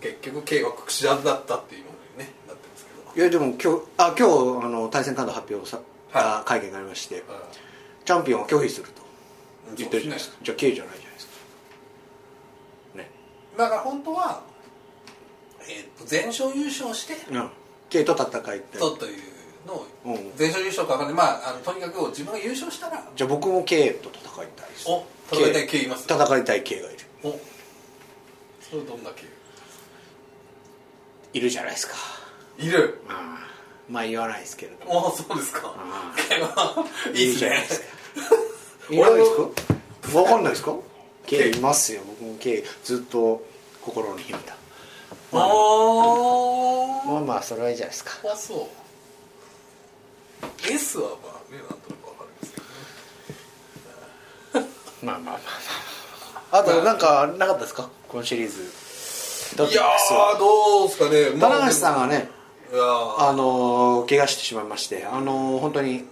[0.00, 3.20] 結局 K は櫛田だったっていうのに、ね、なってるんですけど。
[3.20, 5.80] いやでも今日あ今日あの対戦カード発表さ、
[6.12, 7.32] は会見がありましてあ
[8.04, 10.36] チャンピオンは拒否するとー言ってるじゃないですか。
[10.42, 11.32] じゃあ K じゃないじゃないですか。
[12.98, 13.10] ね。
[13.56, 14.42] だから本当は、
[15.68, 17.50] えーと全勝優勝してうん。
[17.90, 19.22] K と戦いたいとという
[19.66, 20.32] のをうん。
[20.36, 21.14] 全勝優勝か分かんない。
[21.14, 24.88] まああのとにかく自分が優勝したらじゃあ僕も K と戦いたいです。
[24.88, 26.98] お戦いたい K います戦いたい K がいる。
[27.24, 27.38] お
[28.60, 29.24] それどんな K
[31.32, 31.94] いるじゃないですか。
[32.58, 33.00] いる？
[33.88, 35.06] まあ言わないですけれども。
[35.06, 35.74] ああそうですか。
[35.76, 37.50] あいいですね
[38.90, 39.30] いないです
[40.12, 40.18] か。
[40.18, 40.74] わかんないですか
[41.26, 42.02] ？K いますよ。
[42.06, 43.44] 僕も K ずっと
[43.82, 44.55] 心に秘めた
[45.42, 48.12] ああまあまあそれはいいじゃないですか。
[48.32, 48.66] あそう。
[50.70, 52.60] S はまあねなんとなくわかるんですけ
[54.58, 54.70] どね。
[55.02, 55.40] まあまあまあ
[56.52, 56.64] まああ。
[56.64, 57.88] となんかなかったですか？
[58.08, 58.62] このシリーズ。
[59.56, 61.08] いやーどうですか？
[61.08, 61.40] ね。
[61.40, 62.28] 棚橋さんはね
[62.72, 66.04] あのー怪我してしまいましてあのー本当にい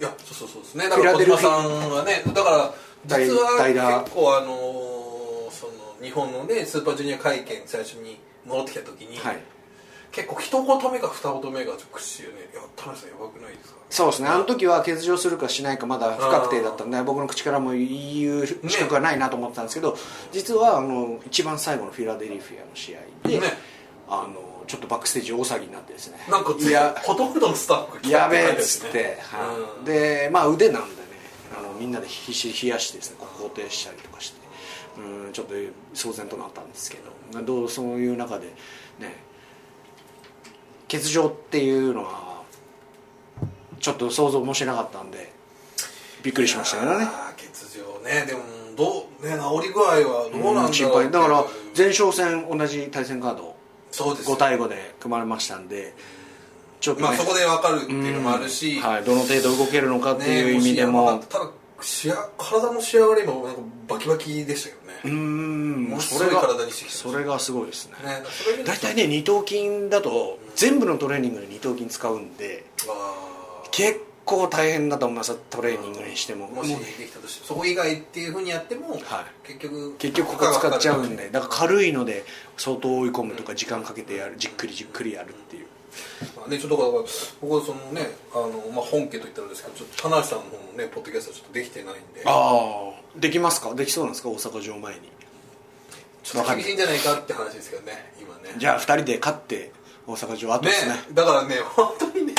[0.00, 0.88] やそうそうそうですね。
[0.88, 2.74] だから小島さんはねだから
[3.06, 4.52] 実は結構あの
[6.04, 9.38] 日本のねスーパージュニア会見最初に戻ってきた時に、はい。
[10.12, 14.28] 結構一言目か二言目が口でね「いやさんやばくないですか?」そうですね。
[14.28, 19.98] あの時は欠場するかしないかまだ不確定だったんで僕の口からも言う資格はないなと思ってたんですけど、
[20.30, 23.74] 実はあの一番最後のフィラデルフィアの試合で、ね。
[24.08, 26.18] あのちょっとバックステージ大騒ぎになってですね。
[26.28, 29.78] なんかいやほとんどのスタッフがやべえっつって、はい。
[29.78, 29.84] うん。
[29.84, 31.08] でまあ腕なんでね
[31.58, 34.43] あのみんなで必死冷やしてですねこう肯定したりとかして
[34.98, 35.54] うんちょっと
[35.94, 36.98] 騒然となったんですけ
[37.32, 38.46] どどうそういう中で
[38.98, 39.16] ね
[40.90, 42.42] 欠場っていうのは
[43.80, 45.32] ちょっと想像もしなかったんで
[46.22, 47.06] びっくりしましたよね。
[47.36, 48.24] 欠場ね。
[48.26, 48.40] でも
[48.76, 51.10] どうね治り具合はどうなんだろう心配。
[51.10, 51.44] だから
[51.76, 53.56] 前哨戦同じ対戦カード
[53.90, 55.94] そうです5対5で組まれましたんで
[56.80, 65.84] ちょっとね、まあそこで分かるっていうのもあるし、はい、どの程度動けるのかっていう意味でねももしやばかったただ仕上体の仕上がりもなんかバキバキでしたよね、うーん。
[65.84, 67.94] ものすごいそれが体にしてきてそれがすごいですね。
[68.64, 72.64] 大体ね二頭筋だと全部のトレーニングで二頭筋使うんで
[73.70, 76.48] 結構大変だと思いますトレーニングにしても。
[76.48, 79.00] もしできたとしてそこ以外っていうふうにやっても、はい。
[79.46, 81.28] 結局結局ここ使っちゃうんで。
[81.30, 82.24] だから軽いので
[82.56, 85.63] 相当追い込むとか時間かけてやるじっくりじっくりやるっていう
[86.36, 87.04] まあね、ちょっとだから
[87.40, 92.22] 僕はそのねあの、まあ、本家と言ったらですけどちょっと田中さんの方のねポッドキャストはちょっとできてないんで。
[92.24, 93.74] ああできますか？
[93.74, 94.28] できそうなんですか？
[94.30, 95.00] 大阪城前に。
[96.22, 96.74] ちょっと厳しい。
[96.74, 98.54] んじゃないかって話ですけどね今ね。
[98.56, 99.72] じゃあ2人で勝って
[100.06, 100.94] 大阪城後ねですね。
[101.12, 102.32] だからね本当にね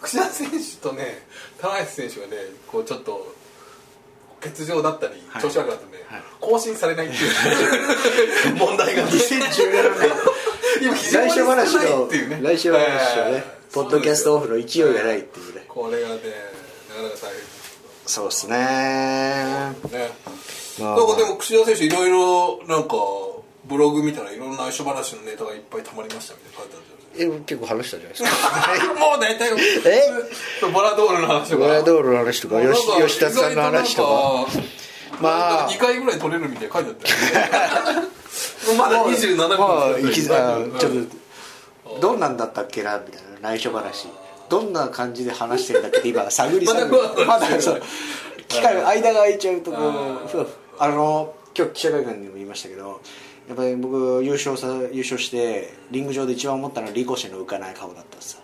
[0.00, 1.22] 櫛田選手とね
[1.60, 2.32] 田中選手がね
[2.66, 3.34] こうちょっと
[4.40, 5.42] 欠場だったりはい。
[5.42, 6.22] 調子悪くなってね、はい。
[6.40, 9.08] 更新されないっていう 問題がね。
[9.10, 10.10] 2017年
[10.80, 12.40] 今来週話うね。
[12.42, 12.78] 来週話
[13.16, 16.14] のね、えーポッドキャストオフの勢いがないっていうねこれがね
[16.90, 17.40] なかなか大変。
[18.04, 18.56] そうですね。
[18.58, 19.72] ね。
[20.78, 22.96] まあなんかでも櫛田選手いろいろなんか
[23.64, 28.94] ブログ見たらいろんな内緒話のネタがいっぱい溜まりましたみたいな書いてあるえ結構話したじゃないですか。
[28.94, 29.50] かもう大体
[29.86, 30.70] え？
[30.72, 31.64] ボラドールの話とか。
[31.64, 34.46] ゴラドールの話とか吉田さんの話とか。
[35.20, 35.70] まあ。
[35.70, 38.08] 2回ぐらい取れるみたいな書いてあったよね
[38.78, 44.08] まだ27分まあ、いきちょっとどんなんだったっけなみたいな内緒話。
[44.48, 47.26] どんな感じで話してるんだっけ今探り探り。
[47.26, 47.82] まだ そう。
[48.48, 50.46] 機会間が空いちゃうとこう
[50.78, 53.00] あの今日記者会見でも言いましたけど
[53.48, 58.40] やっぱり僕優勝さ優勝してリング上で一番思ったのはリコシェの浮かない顔だったんですよ。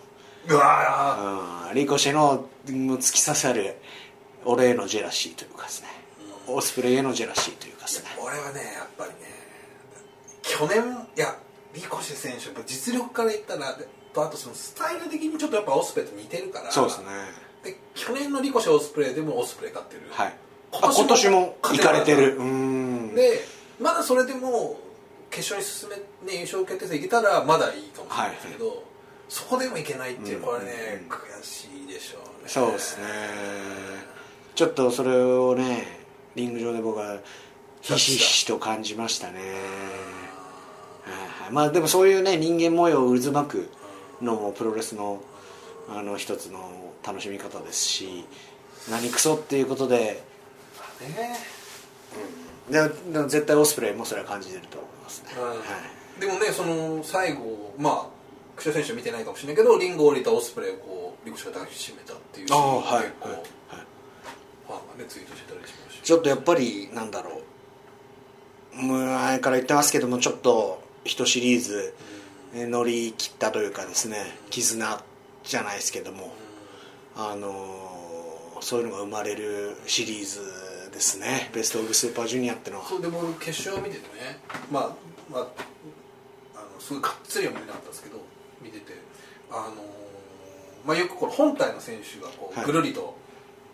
[0.47, 1.75] うわうん。
[1.75, 3.75] リコシェのもう突き刺さる
[4.45, 5.87] 俺へのジェラシーというかですね。
[6.47, 8.09] オスプレイへのジェラシーというかですね。
[8.17, 9.28] ー俺はねやっぱりね
[10.49, 10.81] 去年
[11.15, 11.35] いや
[11.75, 17.05] リコシェ選手やっぱ実力から言ったらでとあとそのスタイル的にちょっとやっぱオスプレイと似てるからそうですね。
[17.63, 20.09] で去年のリコシェオスプレイでもオスプレイ勝ってる。
[20.11, 20.33] はい。
[20.71, 22.37] あ今年も行かれてる。
[22.37, 23.13] うーん。
[23.13, 23.41] で
[23.79, 24.79] まだそれでも
[25.29, 25.95] 決勝に進め、
[26.31, 28.83] ね、優勝決定戦いけたらまだいいかもしれないですけど、
[29.29, 32.49] そこでもいけないっていううんこれね、悔しいでしょうね。
[32.49, 33.05] そうですね。
[34.55, 35.87] ちょっとそれをね
[36.35, 37.19] リング上で僕は
[37.81, 39.39] ひしひしと感じましたね
[41.51, 43.69] まあでもそういうね人間模様を渦巻く
[44.21, 45.21] のもプロレスの
[45.89, 48.25] あの一つの楽しみ方ですし
[48.89, 50.23] 何クソっていうことで
[51.01, 51.37] ね。
[52.69, 55.47] ででも絶対オスプレイもそれは感じてると思いますね、うん。
[55.47, 56.21] はい。
[56.21, 58.05] でもねその最後まあ
[58.55, 62.85] 櫛田選手は見てないかもしれないけどリングを降りたオスプレイをこうリコシェが抱きしめたっていうシーンがああはい。
[62.91, 63.01] はい。
[63.01, 63.13] はい。
[64.67, 67.41] ファンがねツイートしてたりしましたちょっとやっぱりなんだろ
[68.73, 71.93] う前から言ってますけどもちょっと一シリーズ
[72.55, 74.17] え乗り切ったというかですね
[74.49, 75.03] 絆
[75.43, 76.33] じゃないですけども
[77.15, 81.49] あのーそういうのが生まれるシリーズですね。
[81.53, 82.85] ベスト・オブ・スーパージュニアってのは。
[82.85, 84.39] そうで僕決勝を見ててね。
[84.69, 84.95] まあ
[85.31, 85.41] まあ
[86.55, 88.17] あのすごいがっつりは見れなかったんですけど
[88.61, 88.93] 見てて。
[89.49, 92.63] あのーまあよくこれ本体の選手がこはい。
[92.65, 93.15] うぐるりと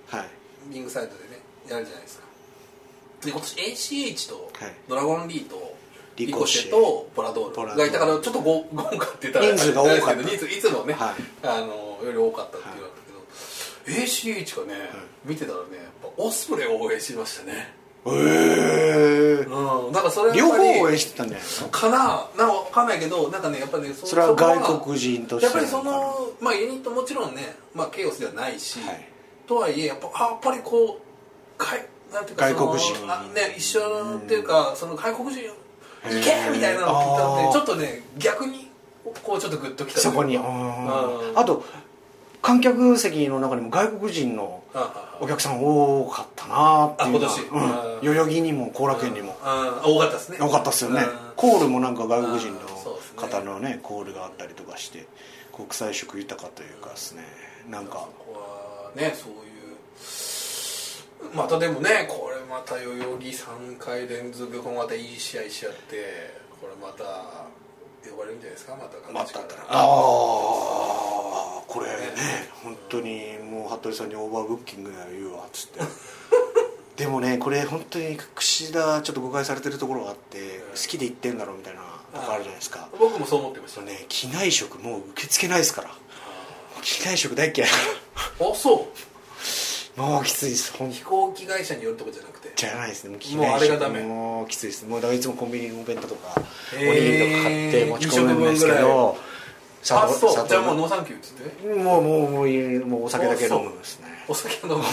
[0.07, 0.29] はい。
[0.71, 2.25] リングサイドでねやるじゃないですか。
[3.23, 4.73] で今年 ACH とはい。
[4.88, 5.74] ドラゴンリーと
[6.15, 7.75] リコシェとボラドール。
[7.78, 10.21] がいたからちょっと 豪華って言ったら人数が多かった。
[10.23, 11.15] 人数いつもね、はい。
[11.43, 12.93] あのより多かったっていうのだ
[13.86, 14.89] けど、ACH がね、
[15.25, 17.73] 見てたらねやっぱオスプレイを応援しましたね。
[18.08, 18.10] へ
[19.41, 19.91] えうん。
[19.91, 21.69] だからそれ両方応援してたんじゃないですか？
[21.69, 21.97] かな
[22.38, 29.10] なんかわかんないけどなんかねやっぱねそそれはこ外国人としてやっぱりそのまあユニットもちろんね、まあ、ケイオスではないし、はい。
[29.47, 32.95] とはいえやっぱあやっぱりこうかいなんていうか外国人。
[33.12, 33.82] あね一緒
[34.17, 35.41] っていうか、その外国人
[36.07, 38.71] へ行ーけみたいなのを聞いたんでちょっとね逆に
[39.23, 39.99] こうちょっとグッときた。
[39.99, 40.37] そこに。
[40.37, 41.63] あと
[42.41, 47.41] 観客席の中にも外国人のあお客さん多かったなっていう今年。
[47.41, 48.13] うん。
[48.13, 49.37] 代々木にも後楽園にも。
[49.41, 50.37] あ多かったですね。
[50.39, 51.01] 多かったっすよね。
[51.01, 51.09] うん。
[51.35, 52.59] コールもなんか外国人の
[53.15, 55.07] 方のねコールがあったりとかして
[55.53, 57.23] 国際色豊かというかですね。
[57.69, 58.07] なんか。
[58.95, 59.77] ねそういう
[61.33, 67.03] またでもねこれまた代々木3回連続またいい試合しちゃってこれまた
[68.09, 68.75] 呼ばれるんじゃないですか？
[68.75, 71.95] またまたああこれね
[72.63, 75.79] 本当にもう服部さんにオーバーブッキングだよ言うわっつって。
[76.95, 81.81] でもねこれ本当に櫛田ちょっと誤解されてるところがあって好きで言ってんだろうみたいな
[82.13, 82.88] とこあるじゃないですか。
[82.97, 83.81] 僕もそう思ってました。
[83.81, 85.89] ね機内食もう受け付けないですから。
[86.81, 87.69] 機内食大嫌い
[88.39, 88.79] あそう。
[88.79, 88.85] ら
[89.95, 92.51] もうきついです本飛行機会社によるとこじゃなくて？
[92.55, 93.12] じゃないですね。
[93.12, 94.01] もう機もうあれがダメ。
[94.03, 96.41] もうきついですもうだからいつもコンビニのお弁当とか
[96.73, 99.17] おにぎりとか買って持ち込むんですけど
[99.91, 100.47] あそう。
[100.47, 101.67] じゃあもうノーサンキューっつって？
[101.67, 104.08] もうもうもうもうお酒だけ飲むんですね。
[104.27, 104.84] お酒飲む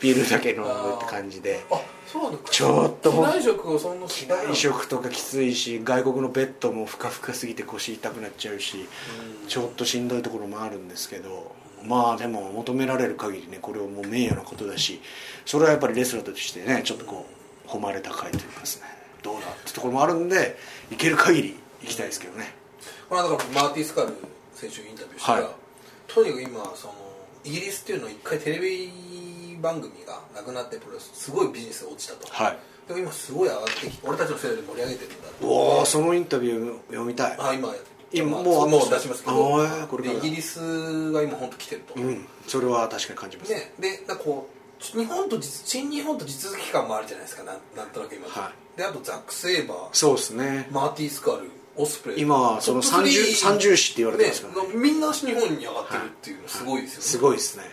[0.00, 1.64] ビールだけ飲むって感じで。
[1.70, 8.88] あそうなのちょっと機内食をそんな機内食とかきついし外国のベッドもふかふかすぎて腰痛くなっちゃうし
[9.48, 15.00] ちょっとしんどいところもあるんですけどまあでも求められる限りねこれはもう名誉なことだし
[15.44, 17.26] それはやっぱりレスラーとしてねちょっとこ
[17.66, 18.86] う誉れ高いというかですね。
[19.22, 20.56] どうだってところもあるんで
[20.90, 22.52] 行ける限り行きたいですけどね。
[23.08, 24.08] この間からマーティ・スカル
[24.54, 25.54] 選手にインタビューしたら、はい。
[26.06, 26.94] とにかく今その
[27.42, 32.58] イギリスっていうのは一回テレビ番組がなくなってプロレスすごいビジネスが落ちたと、はい。
[32.86, 37.36] でも今すごい上がってきて俺たちの世代で盛り上げてるんだとおおそのインタビュー読みたい。
[37.38, 37.76] あ今まあ
[38.14, 43.52] 今もうもう出しますけあどーこれイギリスが今本当来てると、うんそれは確かに感じます。
[43.54, 49.78] ね、でなんかこう日本と実新日本と地続き感もあるじゃないですかなんなんとなく今、はであとザック・セイバー。
[49.92, 50.68] そうですね。
[50.70, 52.20] マーティ・スカルオスプレイ。
[52.20, 54.68] 今はその三十3三十子って言われてますからね。
[54.68, 57.64] ねみんな日本に上がってるっていうのすごいですよね、すごいですね、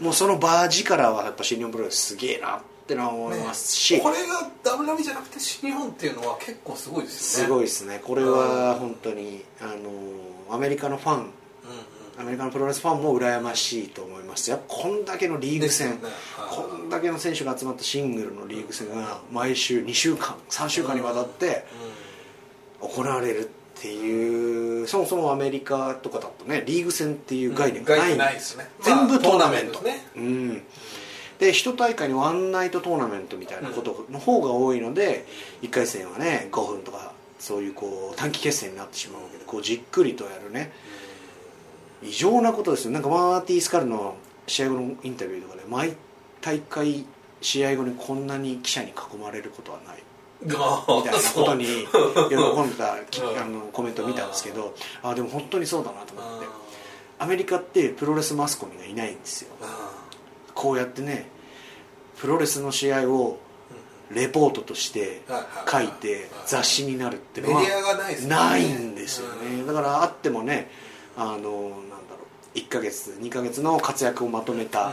[0.00, 0.04] うん。
[0.06, 2.56] もうそのバー力はやっぱ新日本プロレスすげえな。
[2.56, 7.46] ってのは思いますし、ねこれが WWE じゃなくて新日本っていうのは結構すごいですよね。
[7.46, 8.00] すごいですね。
[8.04, 11.16] これは本当にあのアメリカのファン。
[11.16, 11.30] うんうん。
[12.20, 14.50] アメリカのプロレスファンも羨ましいと思います。
[14.50, 15.98] やっぱこんだけのリーグ戦、ね。
[16.36, 16.56] はい。
[16.56, 21.64] こんだけの選手が集まったシングルのリーグ戦が毎週2週間3週間にわたって
[22.80, 28.14] 行われるっていうそもそもアメリカとかだとねリーグ戦っていう概念がない。
[28.14, 28.18] ん。
[28.18, 28.68] ないですね。
[28.82, 30.06] 全部トーナメント、まあね。
[30.16, 30.62] うん
[31.40, 35.26] で一大会にワンナイトトーナメントみたいなことの方が多いので、
[35.62, 40.70] 1回戦はね5分とかそういうこう短期決戦になってしまうわけでこうじっくりとやるね。
[42.02, 42.92] 異常なことですよ。
[42.92, 45.94] なんかマーティー・スカルの試合後のインタビューとかで毎
[46.42, 47.06] 大会
[47.40, 50.02] 試合後にこんなに記者に囲まれることはない。
[50.42, 50.66] みたいな
[51.34, 53.38] ことに喜んだきうん。
[53.38, 56.46] あのコメントを見たんですけどあでも本当にそうだなと思って。
[57.18, 59.50] アメリカってプロレスマスコミがいないんですよ
[60.60, 61.26] こうやってね
[62.18, 63.38] プロレスの試合を
[64.10, 65.22] レポートとして
[65.66, 67.62] 書いて雑誌になるってのは
[68.28, 69.64] ないんですよね。
[69.66, 70.70] だからあってもね
[71.16, 74.92] あのなんだろう1ヶ月2ヶ月の活躍をまとめた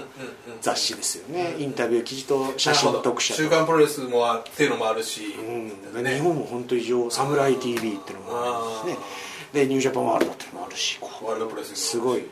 [0.61, 1.55] 雑誌ですよね。
[1.57, 6.03] インタビュー記事と写真特写と週刊プロレスもあっていうのもあるし、うん。
[6.03, 9.03] で日本も本当異常「サムライ TV」っていうのもあるしね。
[9.51, 12.25] でニュージャパンワールドっていうのもあるしこワールドプロレスうすごい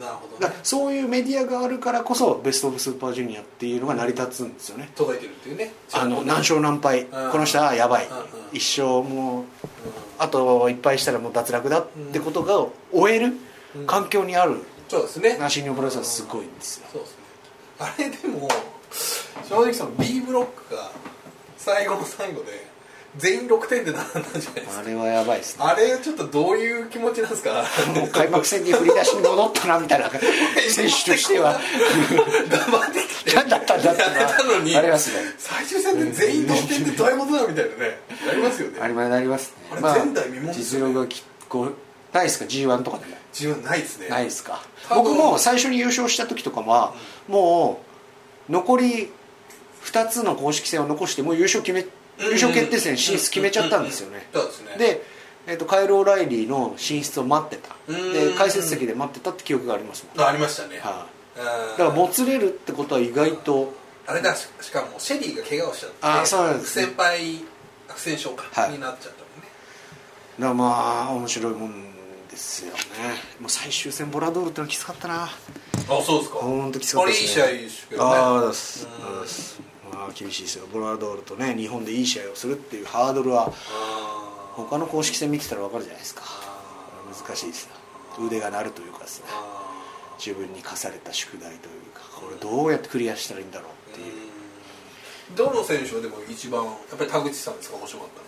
[0.00, 0.54] なるほどね。
[0.62, 4.90] そういうメディアがあるからこそベスト・オブ・スーパージュニアっていうのが成り立つんですよね。
[4.94, 5.72] 届いてるっていうね。
[5.92, 7.02] あの何勝何敗。
[7.02, 7.30] うん。
[7.30, 8.08] この人はやばい。
[8.52, 9.44] 一生もう
[10.18, 13.32] あといっぱいしたらもう脱落だってことが終える
[13.86, 15.36] 環境にあるそうですね。
[15.38, 16.86] ナシニオすごいんですよ。
[16.92, 17.16] そうですね。
[17.78, 18.48] あれでも
[19.48, 20.90] 正直その B ブロックが
[21.56, 22.65] 最後の最後で
[23.18, 24.78] 全員6点で並んだんじゃないですか。
[24.78, 25.64] あれはやばいですね。
[25.64, 27.64] あれちょっとどういう気持ちなんですか？
[27.94, 30.10] もう開幕戦に振り出しに戻ったなみたいな。
[30.10, 31.52] 選手としては。
[31.52, 31.60] 頑
[32.60, 33.00] 張って。
[33.00, 34.76] きて何だったんだってやってたのに。
[34.76, 35.22] ありますね。
[35.38, 37.98] 最終戦で全員同点でどういうことだみたいなね。
[38.26, 38.80] なりますよね。
[38.80, 39.80] ありますなりますね。
[39.80, 40.52] まあ前代未聞ね。
[40.54, 41.74] 実力がきこう
[42.12, 43.16] ないですか？G1 とかでも。
[43.32, 44.08] 自分ないですね。
[44.08, 44.62] ないですか？
[44.90, 46.94] 僕も最初に優勝した時とかは
[47.28, 47.80] も
[48.48, 49.10] う残り
[49.84, 51.86] 2つの公式戦を残してもう優勝決め
[52.18, 54.28] 優勝決定戦進出決めちゃったんですよね。
[54.78, 55.02] で
[55.48, 57.76] えー、とカイル・オライリーの進出を待ってた。
[57.86, 58.12] うん。
[58.12, 61.06] で解説席で待ってたって記憶がありますもん、あありましたね、は
[61.36, 61.40] い。
[61.40, 63.72] うんだからもつれるってことは意外と。
[64.08, 66.86] あれだししかもシェリーが怪我をしちゃってあそうなんですね。
[66.86, 67.44] 先輩
[67.88, 68.72] 不戦勝か、はい。
[68.72, 69.48] になっちゃったもんね。
[70.38, 71.94] だからまあ面白いもん
[72.28, 72.78] ですよね。
[73.40, 75.24] もう最終戦ボラドールってのはきつかったな。
[75.24, 75.30] あ
[76.02, 76.38] そうですか。
[76.38, 77.42] 本当きつかったですね。
[77.42, 78.16] あれいい試合ですけどね。
[78.16, 79.60] ああだすうんあだす
[79.92, 80.66] まあ厳しいですよ。
[80.72, 83.52] ボラドールとね日本でいい試合をするっていうハードルは
[84.54, 86.22] 他の公式戦見てたら分かるじゃないですか。
[87.26, 87.70] 難しいですよ。
[88.26, 89.26] 腕が鳴るというかですね。
[89.30, 89.62] あ
[90.18, 94.06] 自分に課された宿題というかこれどうやってクリアしたらいいんだろうっていう。
[95.34, 97.76] ーどの選手はでも一番やっぱり田口さんですか？
[97.76, 98.26] 面白かったの。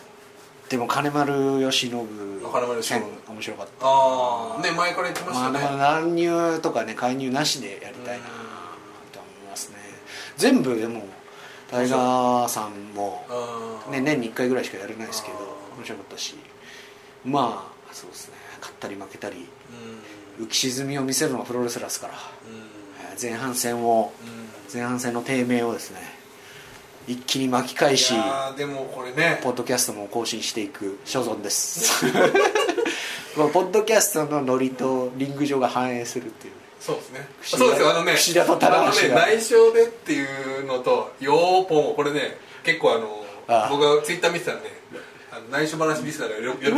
[0.69, 2.07] でも金丸義信金
[2.53, 3.87] 丸義信戦面白かった。
[3.87, 8.25] ああね前から言ってましまあ、たね、だから乱入とかね介入なしでやりたいな
[9.13, 9.77] と思いますね。
[10.37, 11.05] 全部でも
[11.71, 13.25] タイガーさんも、
[13.91, 15.37] ね、年に1回ぐらいしかやれないですけど
[15.77, 16.35] 面白かったし
[17.25, 18.35] まあそうですね。
[18.61, 19.47] 勝ったり負けたり
[20.39, 20.45] うん。
[20.45, 22.15] 浮き沈みを見せるのがプロレスラーですから
[23.21, 24.49] 前半戦をうん。
[24.73, 26.01] 前半戦の低迷をですね
[27.07, 28.13] 一気に巻き返し
[28.57, 29.41] でもこれね。
[29.43, 32.05] ポッドキャストも更新していく所存です。
[33.37, 37.29] まあポッドキャストのノリとリング上が反映するっていうそうですね。
[37.43, 37.91] そうですよ。
[37.91, 43.69] あのね串田と棚橋がね内緒でっていうのとよーぽんこれね結構あのああ。
[43.71, 44.63] 僕がツイッター見てたらね
[45.31, 46.77] あの内緒話リスナーがよよよ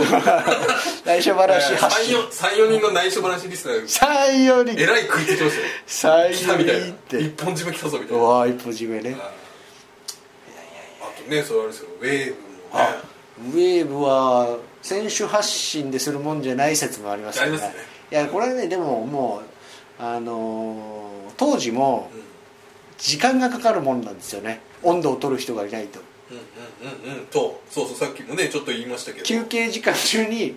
[1.04, 2.16] 内緒話発信。
[2.16, 4.80] 34人の内緒話リスナーが三四人。
[4.80, 5.68] えらい食いついてましたよ。
[5.86, 6.86] 三来たみたいな。
[7.18, 8.24] 一本締め来たぞみたいうな。
[8.24, 9.16] わ一歩締めね。
[9.20, 9.30] あ
[11.02, 11.20] あ。
[11.22, 11.88] とねそれあれですよ。
[12.00, 12.60] ウェーブもね。
[12.72, 13.02] あ
[13.38, 17.52] ウェーブは選手発信でするもんじゃない説もありますよね。
[17.52, 17.90] ありますね。
[18.10, 19.49] いやこれねでももう
[20.00, 22.20] あのー当時もうん
[22.98, 24.60] 時間がかかるもんなんですよね。
[24.82, 26.00] 温度を取る人がいないと。
[26.30, 27.26] うんうんうんうん。
[27.26, 29.24] とそうそうさっきもねちょっと言いましたけど。
[29.24, 30.54] 休憩時間中に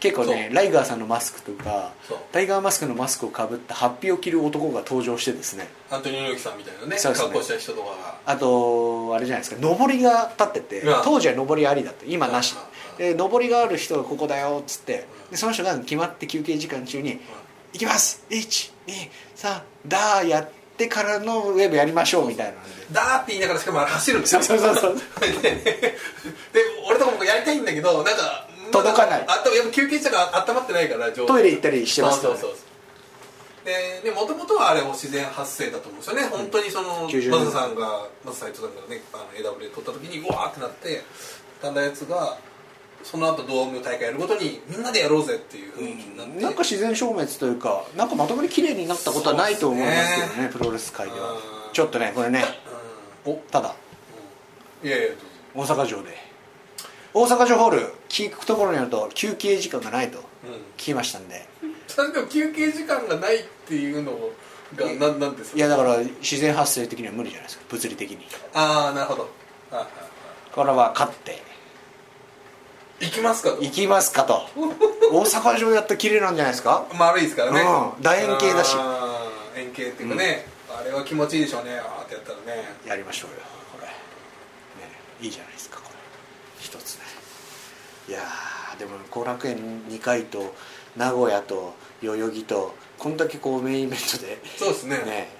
[0.00, 1.92] 結構ねライガーさんのマスクとか
[2.32, 5.68] タイガーマスクのマスクをかぶったハッピーを着る男が登場してですね。
[5.88, 6.96] アントニオ猪木さんみたいなねね。
[7.00, 8.18] 格好した人とかが。
[8.26, 11.02] あとあれじゃないですか上りが立っててうん。
[11.04, 12.04] 当時は上りありだった。
[12.06, 12.56] 今なし。
[12.98, 13.14] うん。
[13.14, 17.20] で上りがある人がここだよっつってでその人が決まって休憩時間中に
[17.72, 18.24] 「行きます。
[18.30, 22.86] 123ダー」やってからのウェーブやりましょうみたいなんで。
[22.92, 24.42] ダーって言いながらしかも走るんですよ。
[24.42, 24.96] そうそうそう
[25.42, 25.84] でで
[26.86, 29.24] 俺とかもやりたいんだけどなんか届かない。
[29.26, 32.68] あとやっぱ休憩時間が温まってないからトイレ行ったりしてますからそうそうそう
[33.68, 41.02] ででもともとはあれも自然発生だと思うんですよね、本当にその90マサさんがマサ斎藤さんがねあの AW で撮った時にうわーってなって
[41.60, 42.38] たんだやつが
[43.02, 51.32] その後ドーム大会やるごとにみんなでやろうぜっていう雰囲気になって、なんか自然消滅というかなんかまともに綺麗になったことはないと思いますけどねそうですプロレス界では。
[51.32, 51.38] うん。
[51.72, 52.44] ちょっとねこれね。
[53.26, 53.32] うん。
[53.32, 53.74] おただ。
[54.84, 55.08] いやいや
[55.54, 56.10] 大阪城で。
[57.14, 60.24] 大阪城ホール聞くところによると休憩時間がないとうん。
[60.76, 61.46] 聞きましたんで。
[61.86, 64.12] ちゃんと休憩時間がないっていうの
[64.76, 65.56] がなんなんですか？
[65.56, 67.64] いやだから自然発生的には無理じゃないですか。
[67.70, 68.18] 物理的に。
[68.52, 69.30] ああなるほど。
[70.54, 71.40] これは勝って
[73.00, 73.62] 行きますかと。
[73.62, 74.48] 行きますかと。
[75.12, 76.86] 大阪城やったら綺麗なんじゃないですか？
[76.98, 78.02] 丸いですからね、うん。
[78.02, 78.76] 楕円形だし。
[79.56, 81.78] 円形っていうかね、あれは気持ちいいでしょうね。
[81.78, 82.68] あーってやったらね。
[82.86, 83.36] やりましょうよ。
[83.72, 83.86] これ。
[83.86, 83.92] ね。
[85.20, 85.96] いいじゃないですかこれ。
[86.60, 87.02] 一つね。
[88.08, 90.54] いやーでも後楽園2回と
[90.96, 94.38] 名古屋と代々木とこんだけこうメインイベントで。
[94.56, 94.96] そうですね。
[94.98, 95.36] ね。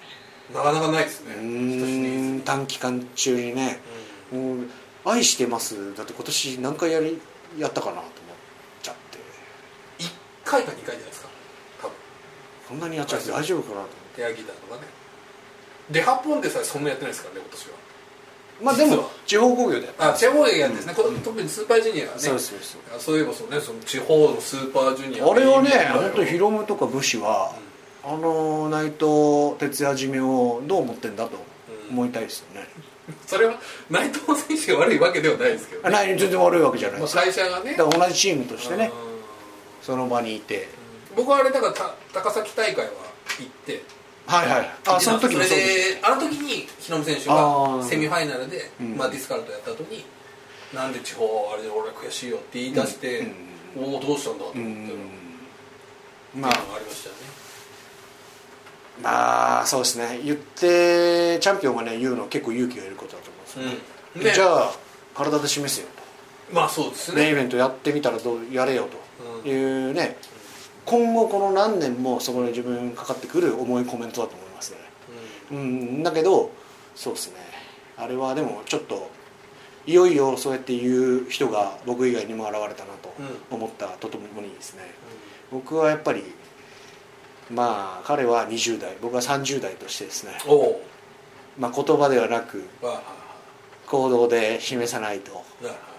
[0.53, 1.35] なかなかないですね。
[1.35, 3.79] うーん短期間中にね
[4.31, 4.57] 「もう
[5.05, 7.21] 愛してます」だって今年何回やり
[7.57, 8.11] やったかなと思っ
[8.81, 9.17] ちゃって。
[10.03, 10.09] 1
[10.45, 11.29] 回か2回じゃないですか。
[11.81, 11.95] 多分。
[12.69, 14.21] こんなにやっちゃって大丈夫かなと思って。
[14.21, 14.81] エアギターとかね
[15.89, 17.73] で8本でさえそんなやってないですからね今年は。
[18.61, 22.19] まあでも地方工業であ地方でやってですね、こ特にスーパージュニアはね。
[22.19, 25.31] そうそうそうあそういえばそうねその地方のスーパージュニア。
[25.31, 27.55] あれはね本本当ヒロムとか武士は、
[28.03, 31.37] あの内藤哲也締めをどう思ってんだと
[31.89, 32.67] 思いたいですよね、
[33.25, 36.99] それは内藤選手が悪いわけではないですけど、あない全然悪いわけじゃない。
[36.99, 37.75] まあ、ですよ会社がね。
[37.77, 38.91] 同じチームとしてねうん。
[39.81, 40.67] その場にいて。
[41.15, 42.91] 僕はあれだからた高崎大会は
[43.39, 43.83] 行って。
[44.27, 44.71] はいはい。
[44.87, 47.83] あその時もそうであの時に日野選手あがー。
[47.83, 48.95] セミファイナルで、うん。
[48.95, 50.05] まあ、ディスカルトやった後に
[50.73, 53.19] なんで地方あれで俺悔しいよって言い出して、
[53.75, 53.83] うん。
[53.83, 56.41] おおどうしたんだと思って、うん。
[56.41, 57.38] まあ、まあありましたよね
[59.01, 60.19] まあそうですね。
[60.23, 63.71] 言ってチャンピオンがね言うのは結構勇気がいることだと思うんですよね、
[64.15, 64.23] うん。
[64.23, 64.33] ね。
[64.33, 64.71] じゃあ
[65.15, 65.87] 体で示せよ
[66.51, 68.87] まあそうですとメインイねベントやってみたらどうやれよ
[69.43, 70.17] というね、
[70.85, 74.77] 今後この何年もそこで自分にかかってくる重いコメントだと思いますね。
[75.51, 76.03] うん。
[76.03, 76.51] だけど
[76.95, 77.35] そうですね。
[77.97, 79.11] あれはでもちょっと
[79.85, 83.13] いよいよそうやって言う人が僕以外にも現れたなと
[83.49, 84.83] 思ったとともにですね、
[85.51, 86.23] 僕はやっぱり
[87.49, 90.33] まあ彼は20代僕は30代としてですね、
[91.57, 92.63] まあ、言葉ではなく
[93.87, 95.41] 行動で示さないとは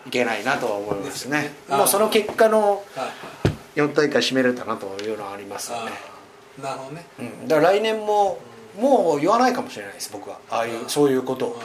[0.07, 1.43] いけないなとは思いますね。
[1.43, 1.79] ですよね。
[1.79, 2.99] もうその結果のはい。
[2.99, 3.41] はい
[3.77, 5.93] 4大会締めれたなというのはありますよね、
[6.61, 7.07] なるほどね。
[7.19, 8.39] うん、だから来年も
[8.79, 10.39] もう言わないかもしれないです僕は。
[10.51, 11.47] ああいうそういうこと。
[11.47, 11.61] を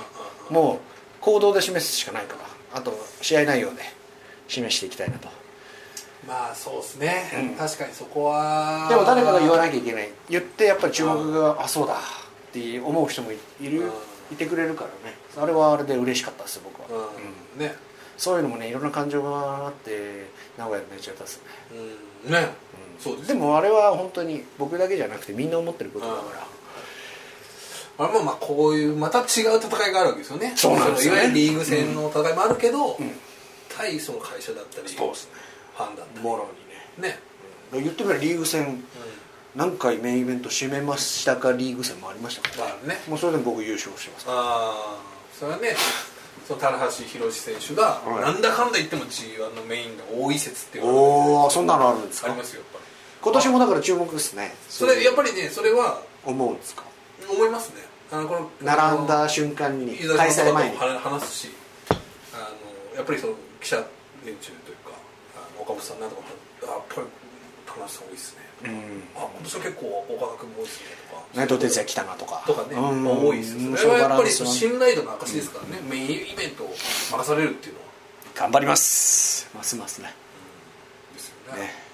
[0.49, 0.79] もう
[1.21, 2.35] 行動で示すしかないか。
[2.35, 3.81] らあと試合内容で
[4.47, 5.29] 示していきたいなと
[6.27, 7.55] まあそうですね、うん。
[7.55, 8.87] 確かにそこは。
[8.89, 10.09] でも誰かが言わなきゃいけない。
[10.29, 11.97] 言ってやっぱり注目があそうだっ
[12.51, 13.91] て思う人もいいるうん。
[14.31, 15.15] いてくれるからね。
[15.37, 17.09] あれはあれで嬉しかったです僕は、
[17.55, 17.59] うん。
[17.59, 17.75] ね。
[18.17, 20.25] そういうのもねいろんな感情があって
[20.57, 21.43] 名古屋でめっちゃったっすね、
[22.25, 22.31] うん。
[22.31, 22.47] ね、うん。
[22.99, 26.21] そうですでもあれは本当に僕だけじゃなくてみんな思ってることだか
[27.99, 29.25] ら、あれもまあこういうまた違う
[29.57, 30.53] 戦いがあるわけですよね。
[30.55, 31.19] そうなんですよね。
[31.19, 32.95] のいわゆるリーグ戦の戦いもあるけど、ん。
[33.69, 34.89] 対その会社だったり。
[34.89, 35.31] そうですね
[35.75, 36.23] ファンだったり。
[36.23, 36.47] もろ
[36.97, 37.09] にね。
[37.09, 37.19] ね、
[37.73, 38.83] 言ってみればリーグ戦
[39.55, 42.97] 何回メインイベント締めましたかリーグ戦もありましたから、まあね。
[43.07, 44.97] もうそれでも僕優勝してますああ
[45.37, 45.75] それはね
[46.47, 48.21] その棚橋宏選手が、はい。
[48.21, 52.27] なんだかんだ言っても G1 のメインが多い説っていうおおそんなのあるんですか？
[52.27, 52.85] ありますよやっぱり。
[53.21, 54.53] 今年もだから注目ですね。
[54.69, 56.83] それやっぱりねそれは思うんですか？
[57.29, 57.75] 思いますね。
[58.11, 60.75] あのこの並んだ瞬間に開催前に。
[60.75, 61.49] も話すし
[61.89, 61.93] あ
[62.93, 63.77] のやっぱりその記者
[64.25, 64.51] 連中
[65.65, 66.27] 岡本さんなんとかも
[66.63, 67.07] あやっぱり
[67.65, 68.45] 田中さん多いですね。
[68.63, 69.03] うん。
[69.17, 71.23] あ今年は結構岡田君も多いですねとか。
[71.33, 72.43] 内藤哲也来たなとか。
[72.45, 73.27] とかね、うん。
[73.27, 76.69] 多いですよそれはやっぱり信頼度の証ですからね、メインイベントを
[77.11, 77.85] 任されるっていうのは。
[78.35, 79.49] 頑張ります。
[79.55, 80.13] ますますね。
[81.13, 81.61] ですよね。
[81.61, 81.84] ね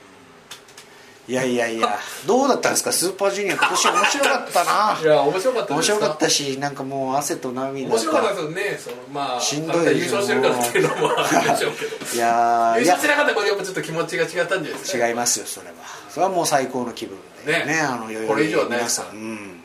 [1.32, 1.98] いやいやいや。
[2.28, 2.92] どうだったんですか？
[2.92, 5.00] スーパージュニア今年面白かったな。
[5.02, 8.78] いや面白かった面白かったしなんかもう汗と涙面白かったですよね。
[8.78, 11.96] そのまあしんどい優勝してるからっていうのもあるでしょうけど。
[12.14, 15.08] いや優勝してなかったらこれやっぱちょっと気持ちが違ったんじゃないですか？
[15.08, 15.74] 違いますよそれは。
[16.10, 17.54] それはもう最高の気分で。
[17.54, 17.66] ね。
[17.66, 19.62] ねあのこれ以上はない皆さん、うん、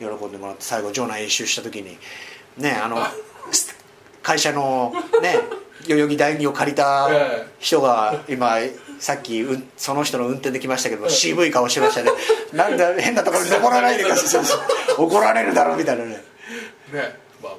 [0.00, 1.96] 喜んでもらって最後場内一周した時に
[2.56, 2.98] ねあの
[4.22, 4.92] 会社の
[5.22, 5.38] ね
[5.86, 7.54] 代々木第二を借りたええ。
[7.60, 8.56] 人が今
[8.98, 12.10] さっきうんその人の運転で来ましたけど渋い顔してましたね。
[12.52, 14.44] なんだ変なところに登らないでください。
[14.96, 16.10] 怒られるだろうみたいなね。
[16.10, 16.20] ね。
[16.92, 17.02] まあ
[17.42, 17.52] まあま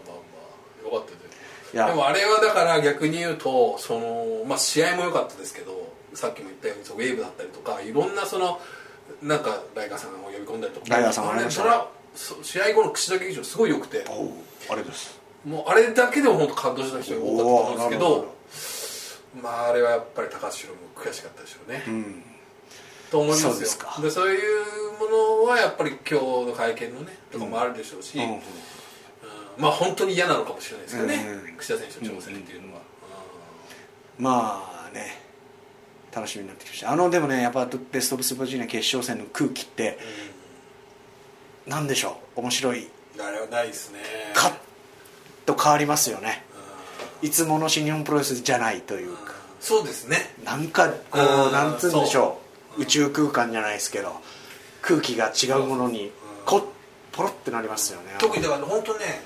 [0.84, 8.60] あよかったででもあれはだから逆に言うとその、まあ、試合も良かったですけどさっきも言ったようにそのウェーブだったりとかいろんなその
[9.22, 11.70] なんかライガーさんを呼び込んだりとかライガーさんもありましたね。
[11.70, 14.06] それはそ試合後の櫛田劇場すごい良くて。
[14.70, 15.20] あれです。
[15.46, 18.36] もうあれだけでも本当感動した人が多かったと思うんですけど
[19.42, 22.24] まああれはやっぱり高橋宏も悔しかったでしょうね、うん。
[23.12, 23.52] と思いますよ。
[23.52, 24.00] そうですか。
[24.02, 24.42] でそういう
[25.00, 28.42] ものはやっぱり今日の会見のねとかもあるでしょうし、うんうん。
[29.58, 31.16] まあ本当に嫌なのかもしれないですけどね、
[31.48, 32.82] うん櫛田選手の挑戦っていうのは、
[34.18, 35.22] まあね
[36.14, 36.92] 楽しみになってきました。
[36.92, 39.98] あのでもねやっぱベスト・オブ・スーパージュニア決勝戦の空気って
[41.66, 42.40] なんでしょう？
[42.42, 42.84] 面白い。
[42.84, 42.90] うん
[43.20, 44.00] あれはないですね。
[44.36, 44.54] カッ
[45.48, 46.44] と変わりますよね。
[47.22, 47.28] うん。
[47.28, 49.18] いつもの新日本プロレスじゃないという。
[49.18, 49.27] か
[49.60, 50.34] そうですね。
[50.44, 51.52] なんかこううん。
[51.52, 52.40] なんつうんでしょ
[52.76, 52.80] そう。
[52.80, 54.14] う宇宙空間じゃないですけど
[54.82, 56.12] 空気が違うものに
[56.46, 56.62] こ
[57.12, 58.16] ポロってなりますよね。
[58.20, 59.22] 特にだから本当ね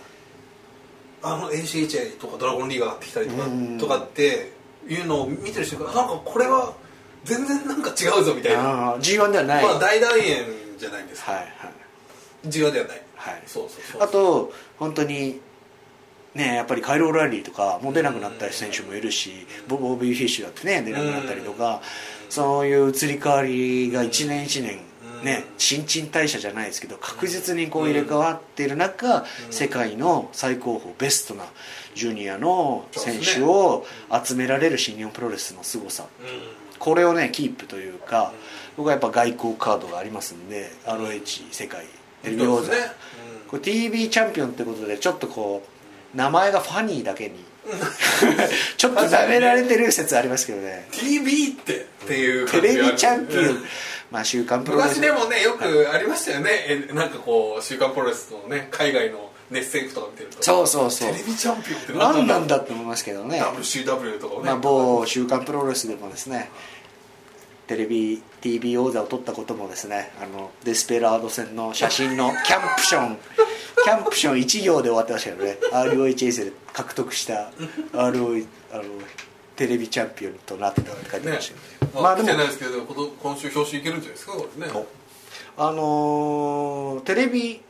[1.22, 3.78] あの NCHA とかドラゴンリーガーがってきたりとかうん。
[3.78, 4.54] とかって
[4.88, 6.74] いうのを見てる人がなんかこれは
[7.24, 8.94] 全然なんか違うぞみたいな。
[8.94, 10.46] あー G1 ではない、まあ大団円
[10.80, 12.48] じゃないですか、はいはい。
[12.48, 13.02] G1 ではない。
[13.16, 13.44] はい。
[13.46, 14.02] そうそうそう。
[14.02, 15.40] あと本当に
[16.36, 19.32] ねやっぱりカイロ・オラリーとかもう出なくなった選手もいるし、
[19.68, 21.82] ボボビー・フィッシュだってね出なくなったりとか、
[22.30, 24.80] そういう移り変わりが一年一年
[25.24, 31.46] ね新陳代謝じゃないですけど確実にこう入れ替わっている中、世界の最高峰ベストな
[31.96, 33.86] ジュニアの選手を
[34.24, 36.06] 集められる新日本プロレスの凄さ。
[36.20, 36.62] うん。
[36.80, 38.34] これをねキープというか
[38.76, 41.86] 僕はやっぱ外交カードがありますんで ROH 世界
[42.24, 42.72] テレビ王座、
[43.48, 45.81] これ TV チャンピオンってことでちょっとこう
[46.14, 47.44] 名前がファニーだけに。
[48.78, 50.88] ちょっと舐められてる説ありますけどね。
[50.92, 53.64] TV ってっていうテレビチャンピオうんン
[54.10, 55.00] まあ週刊プロレス。
[55.00, 56.50] 昔でもねよくありましたよね。
[56.90, 60.44] えなんかこう「週刊プロレス」のね海外の熱戦区とか見てると。
[60.44, 61.12] そうそうそう。
[61.12, 63.42] テレビチャンピオンって何なんだだって思いますけどね。
[63.42, 66.50] WCW とかをね、まあ、某週刊プロレスでもですね。
[67.68, 73.18] テレビ TV 王座を取ったこともですねあのデスペラード戦の写真の キャンプション
[73.84, 75.58] キャンプション1行で終わってましたけどね。
[75.72, 77.52] ROHS で獲得した
[77.94, 78.84] RO あの
[79.56, 84.74] テレビチャンピオンとなったって書いてねましたけど、まあ、まあでも来てないですけど今週表紙いけるんじゃないですかこれね。
[85.58, 87.62] あのーテレビ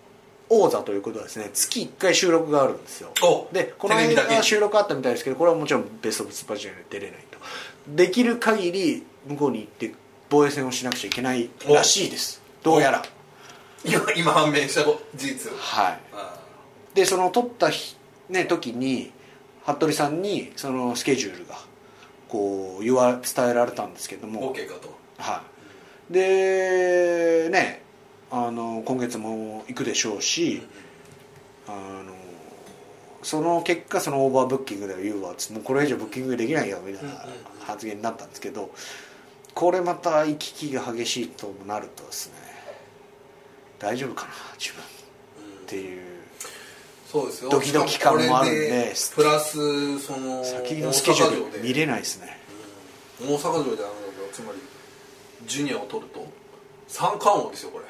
[0.53, 3.11] 王座ということはですね月1回収録があるんですよ。
[3.23, 7.37] おでこの間収録あったみたいですけどこれはもちろんベスト・オブ・スーパージュニアに出れないと。
[7.87, 9.93] できる限り向こうに行って
[10.31, 12.41] 防衛戦をしなくちゃいけないらしいです。
[12.63, 13.03] どうやら。
[13.83, 15.99] 今今判明した事実はい。
[16.13, 16.39] あ
[16.93, 17.97] でその撮った日、
[18.29, 19.11] ね、時に
[19.65, 21.55] 服部さんにそのスケジュールが
[22.29, 24.97] こう言わ伝えられたんですけどーも、OK かと。
[25.17, 25.43] は
[26.09, 27.81] い、でね
[28.31, 30.61] あの今月も行くでしょうし、
[31.67, 31.71] あ
[32.03, 32.13] の
[33.21, 37.25] その結果そのオーバーブッキングでは言うわもうこれ以上ブッキングできないよみたいな
[37.65, 38.71] 発言になったんですけど
[39.53, 42.35] これまた行き来が激しいとなるとですね
[43.79, 44.83] 大丈夫かな自分。
[44.83, 46.01] っていう
[47.11, 47.49] そうですよ。
[47.49, 52.37] ドキドキ感もあるんでプラスその先のスケジュール見れないですね。
[53.21, 53.35] うん。
[53.35, 53.93] 大阪城であの
[54.31, 54.59] つまり
[55.47, 56.27] ジュニアを取ると
[56.87, 57.85] 三冠王ですよこれ。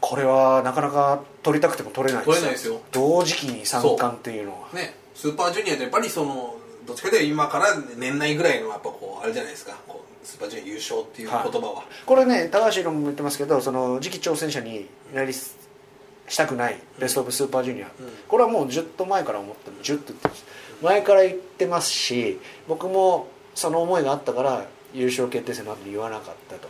[0.00, 2.80] これはなかなか取りたくても取れない取れないですよ。
[2.90, 4.68] 同時期に三冠っていうのは。
[4.74, 4.94] ね。
[5.14, 6.56] スーパージュニアでやっぱりその
[6.86, 9.76] どっちかというと今から年内ぐらいのやっぱこうあれじゃないですか
[10.22, 17.90] スーパージュニア優勝っていう言葉は、これね高橋宏も言ってますけどその次期挑戦者になりしたくないベスト・オブ・スーパージュニア、
[18.28, 20.44] これはもうずっと前から思ってるずっと言ってます。
[20.82, 26.68] 前から言ってますし僕もその思いがあったから優勝決定戦の後に言わなかったと。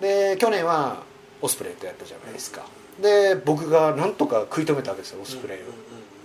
[0.00, 1.02] で去年は
[1.42, 2.64] オスプレイとやったじゃないですか。
[3.00, 5.58] で僕がなんとか食い止めたわけですよオスプレイ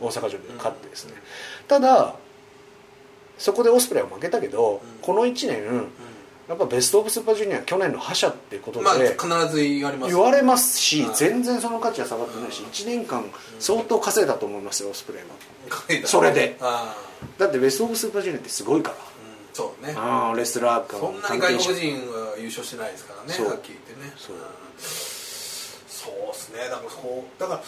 [0.01, 1.13] を、大阪城で勝ってですね、
[1.68, 2.16] ただ
[3.38, 5.88] そこでオスプレイは負けたけど、この1年
[6.47, 10.13] やっぱベスト・オブ・スーパージュニア去年の覇者ってことで、まあ必ず言われます。
[10.13, 11.15] 言われますし、はい。
[11.15, 13.25] 全然その価値は下がってないし、1年間
[13.59, 15.27] 相当稼いだと思いますよオスプレイは
[15.87, 16.57] 書いたそれで。
[17.39, 18.95] だってベスト・オブ・スーパージュニアってすごいから。
[18.95, 19.01] うん、
[19.53, 19.95] そうね。
[20.37, 20.97] レスラーか。
[20.97, 23.47] そんなに外国人は優勝してないですからねそう。
[23.47, 24.13] はっきり言ってね。
[24.15, 24.35] そう。
[24.35, 24.39] ん
[24.79, 26.59] そうですね。
[26.69, 27.63] だからそうだから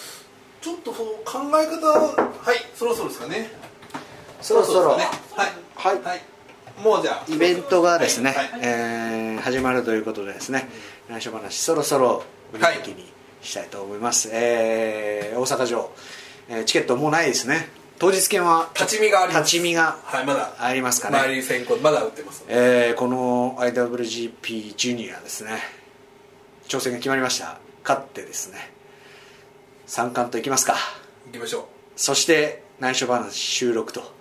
[0.61, 3.49] ちょっと考え方ははいそろそろですかね。
[4.41, 4.97] そろそろ。
[4.97, 5.07] ね。
[5.35, 5.51] はい。
[6.03, 6.21] はい
[6.83, 8.37] もうじゃあイベントがですね、はい。
[8.37, 10.67] はいえー始まるということでですね
[11.09, 13.05] 内緒話そろそろ売り抜きに
[13.41, 15.91] したいと思います、えー大阪城、
[16.49, 17.69] えーチケットもうないですね。
[17.99, 19.43] 当日券は立ち見があります。
[19.43, 20.53] 立ち見がはいまだ。
[20.59, 21.17] ありますかね。
[21.19, 22.45] 周り先行まだ売ってます。
[22.47, 25.51] えーこの IWGP ジュニアですね。
[26.67, 27.57] 挑戦が決まりました。
[27.83, 28.71] 勝ってですね。
[29.85, 30.75] 三冠といきますか。
[31.27, 34.16] 行きましょそして内緒話収録と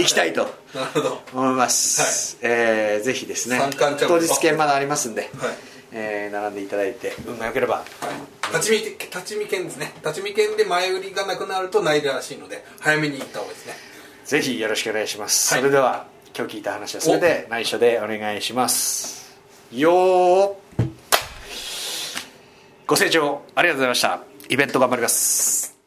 [0.00, 0.44] いきたいと
[0.74, 1.08] うなるほど。
[1.08, 5.26] は思います、えーぜひですね当日券まだありますんで、い。
[5.92, 7.84] えー並んでいただいて運が良ければ。
[8.52, 9.92] 立ち見立ち見券ですね。
[10.04, 13.74] 立ち見券で前売りがなくなるとないらしいので早めに行った方がいいですね。
[14.24, 15.62] ぜひよろしくお願いします、はい。
[15.62, 16.06] それでは
[16.36, 19.38] 今日聞いた話はそれで内緒でお願いします。
[19.72, 20.54] よー。
[22.86, 24.20] ご清聴ありがとうございました。
[24.48, 25.79] イベント頑張ります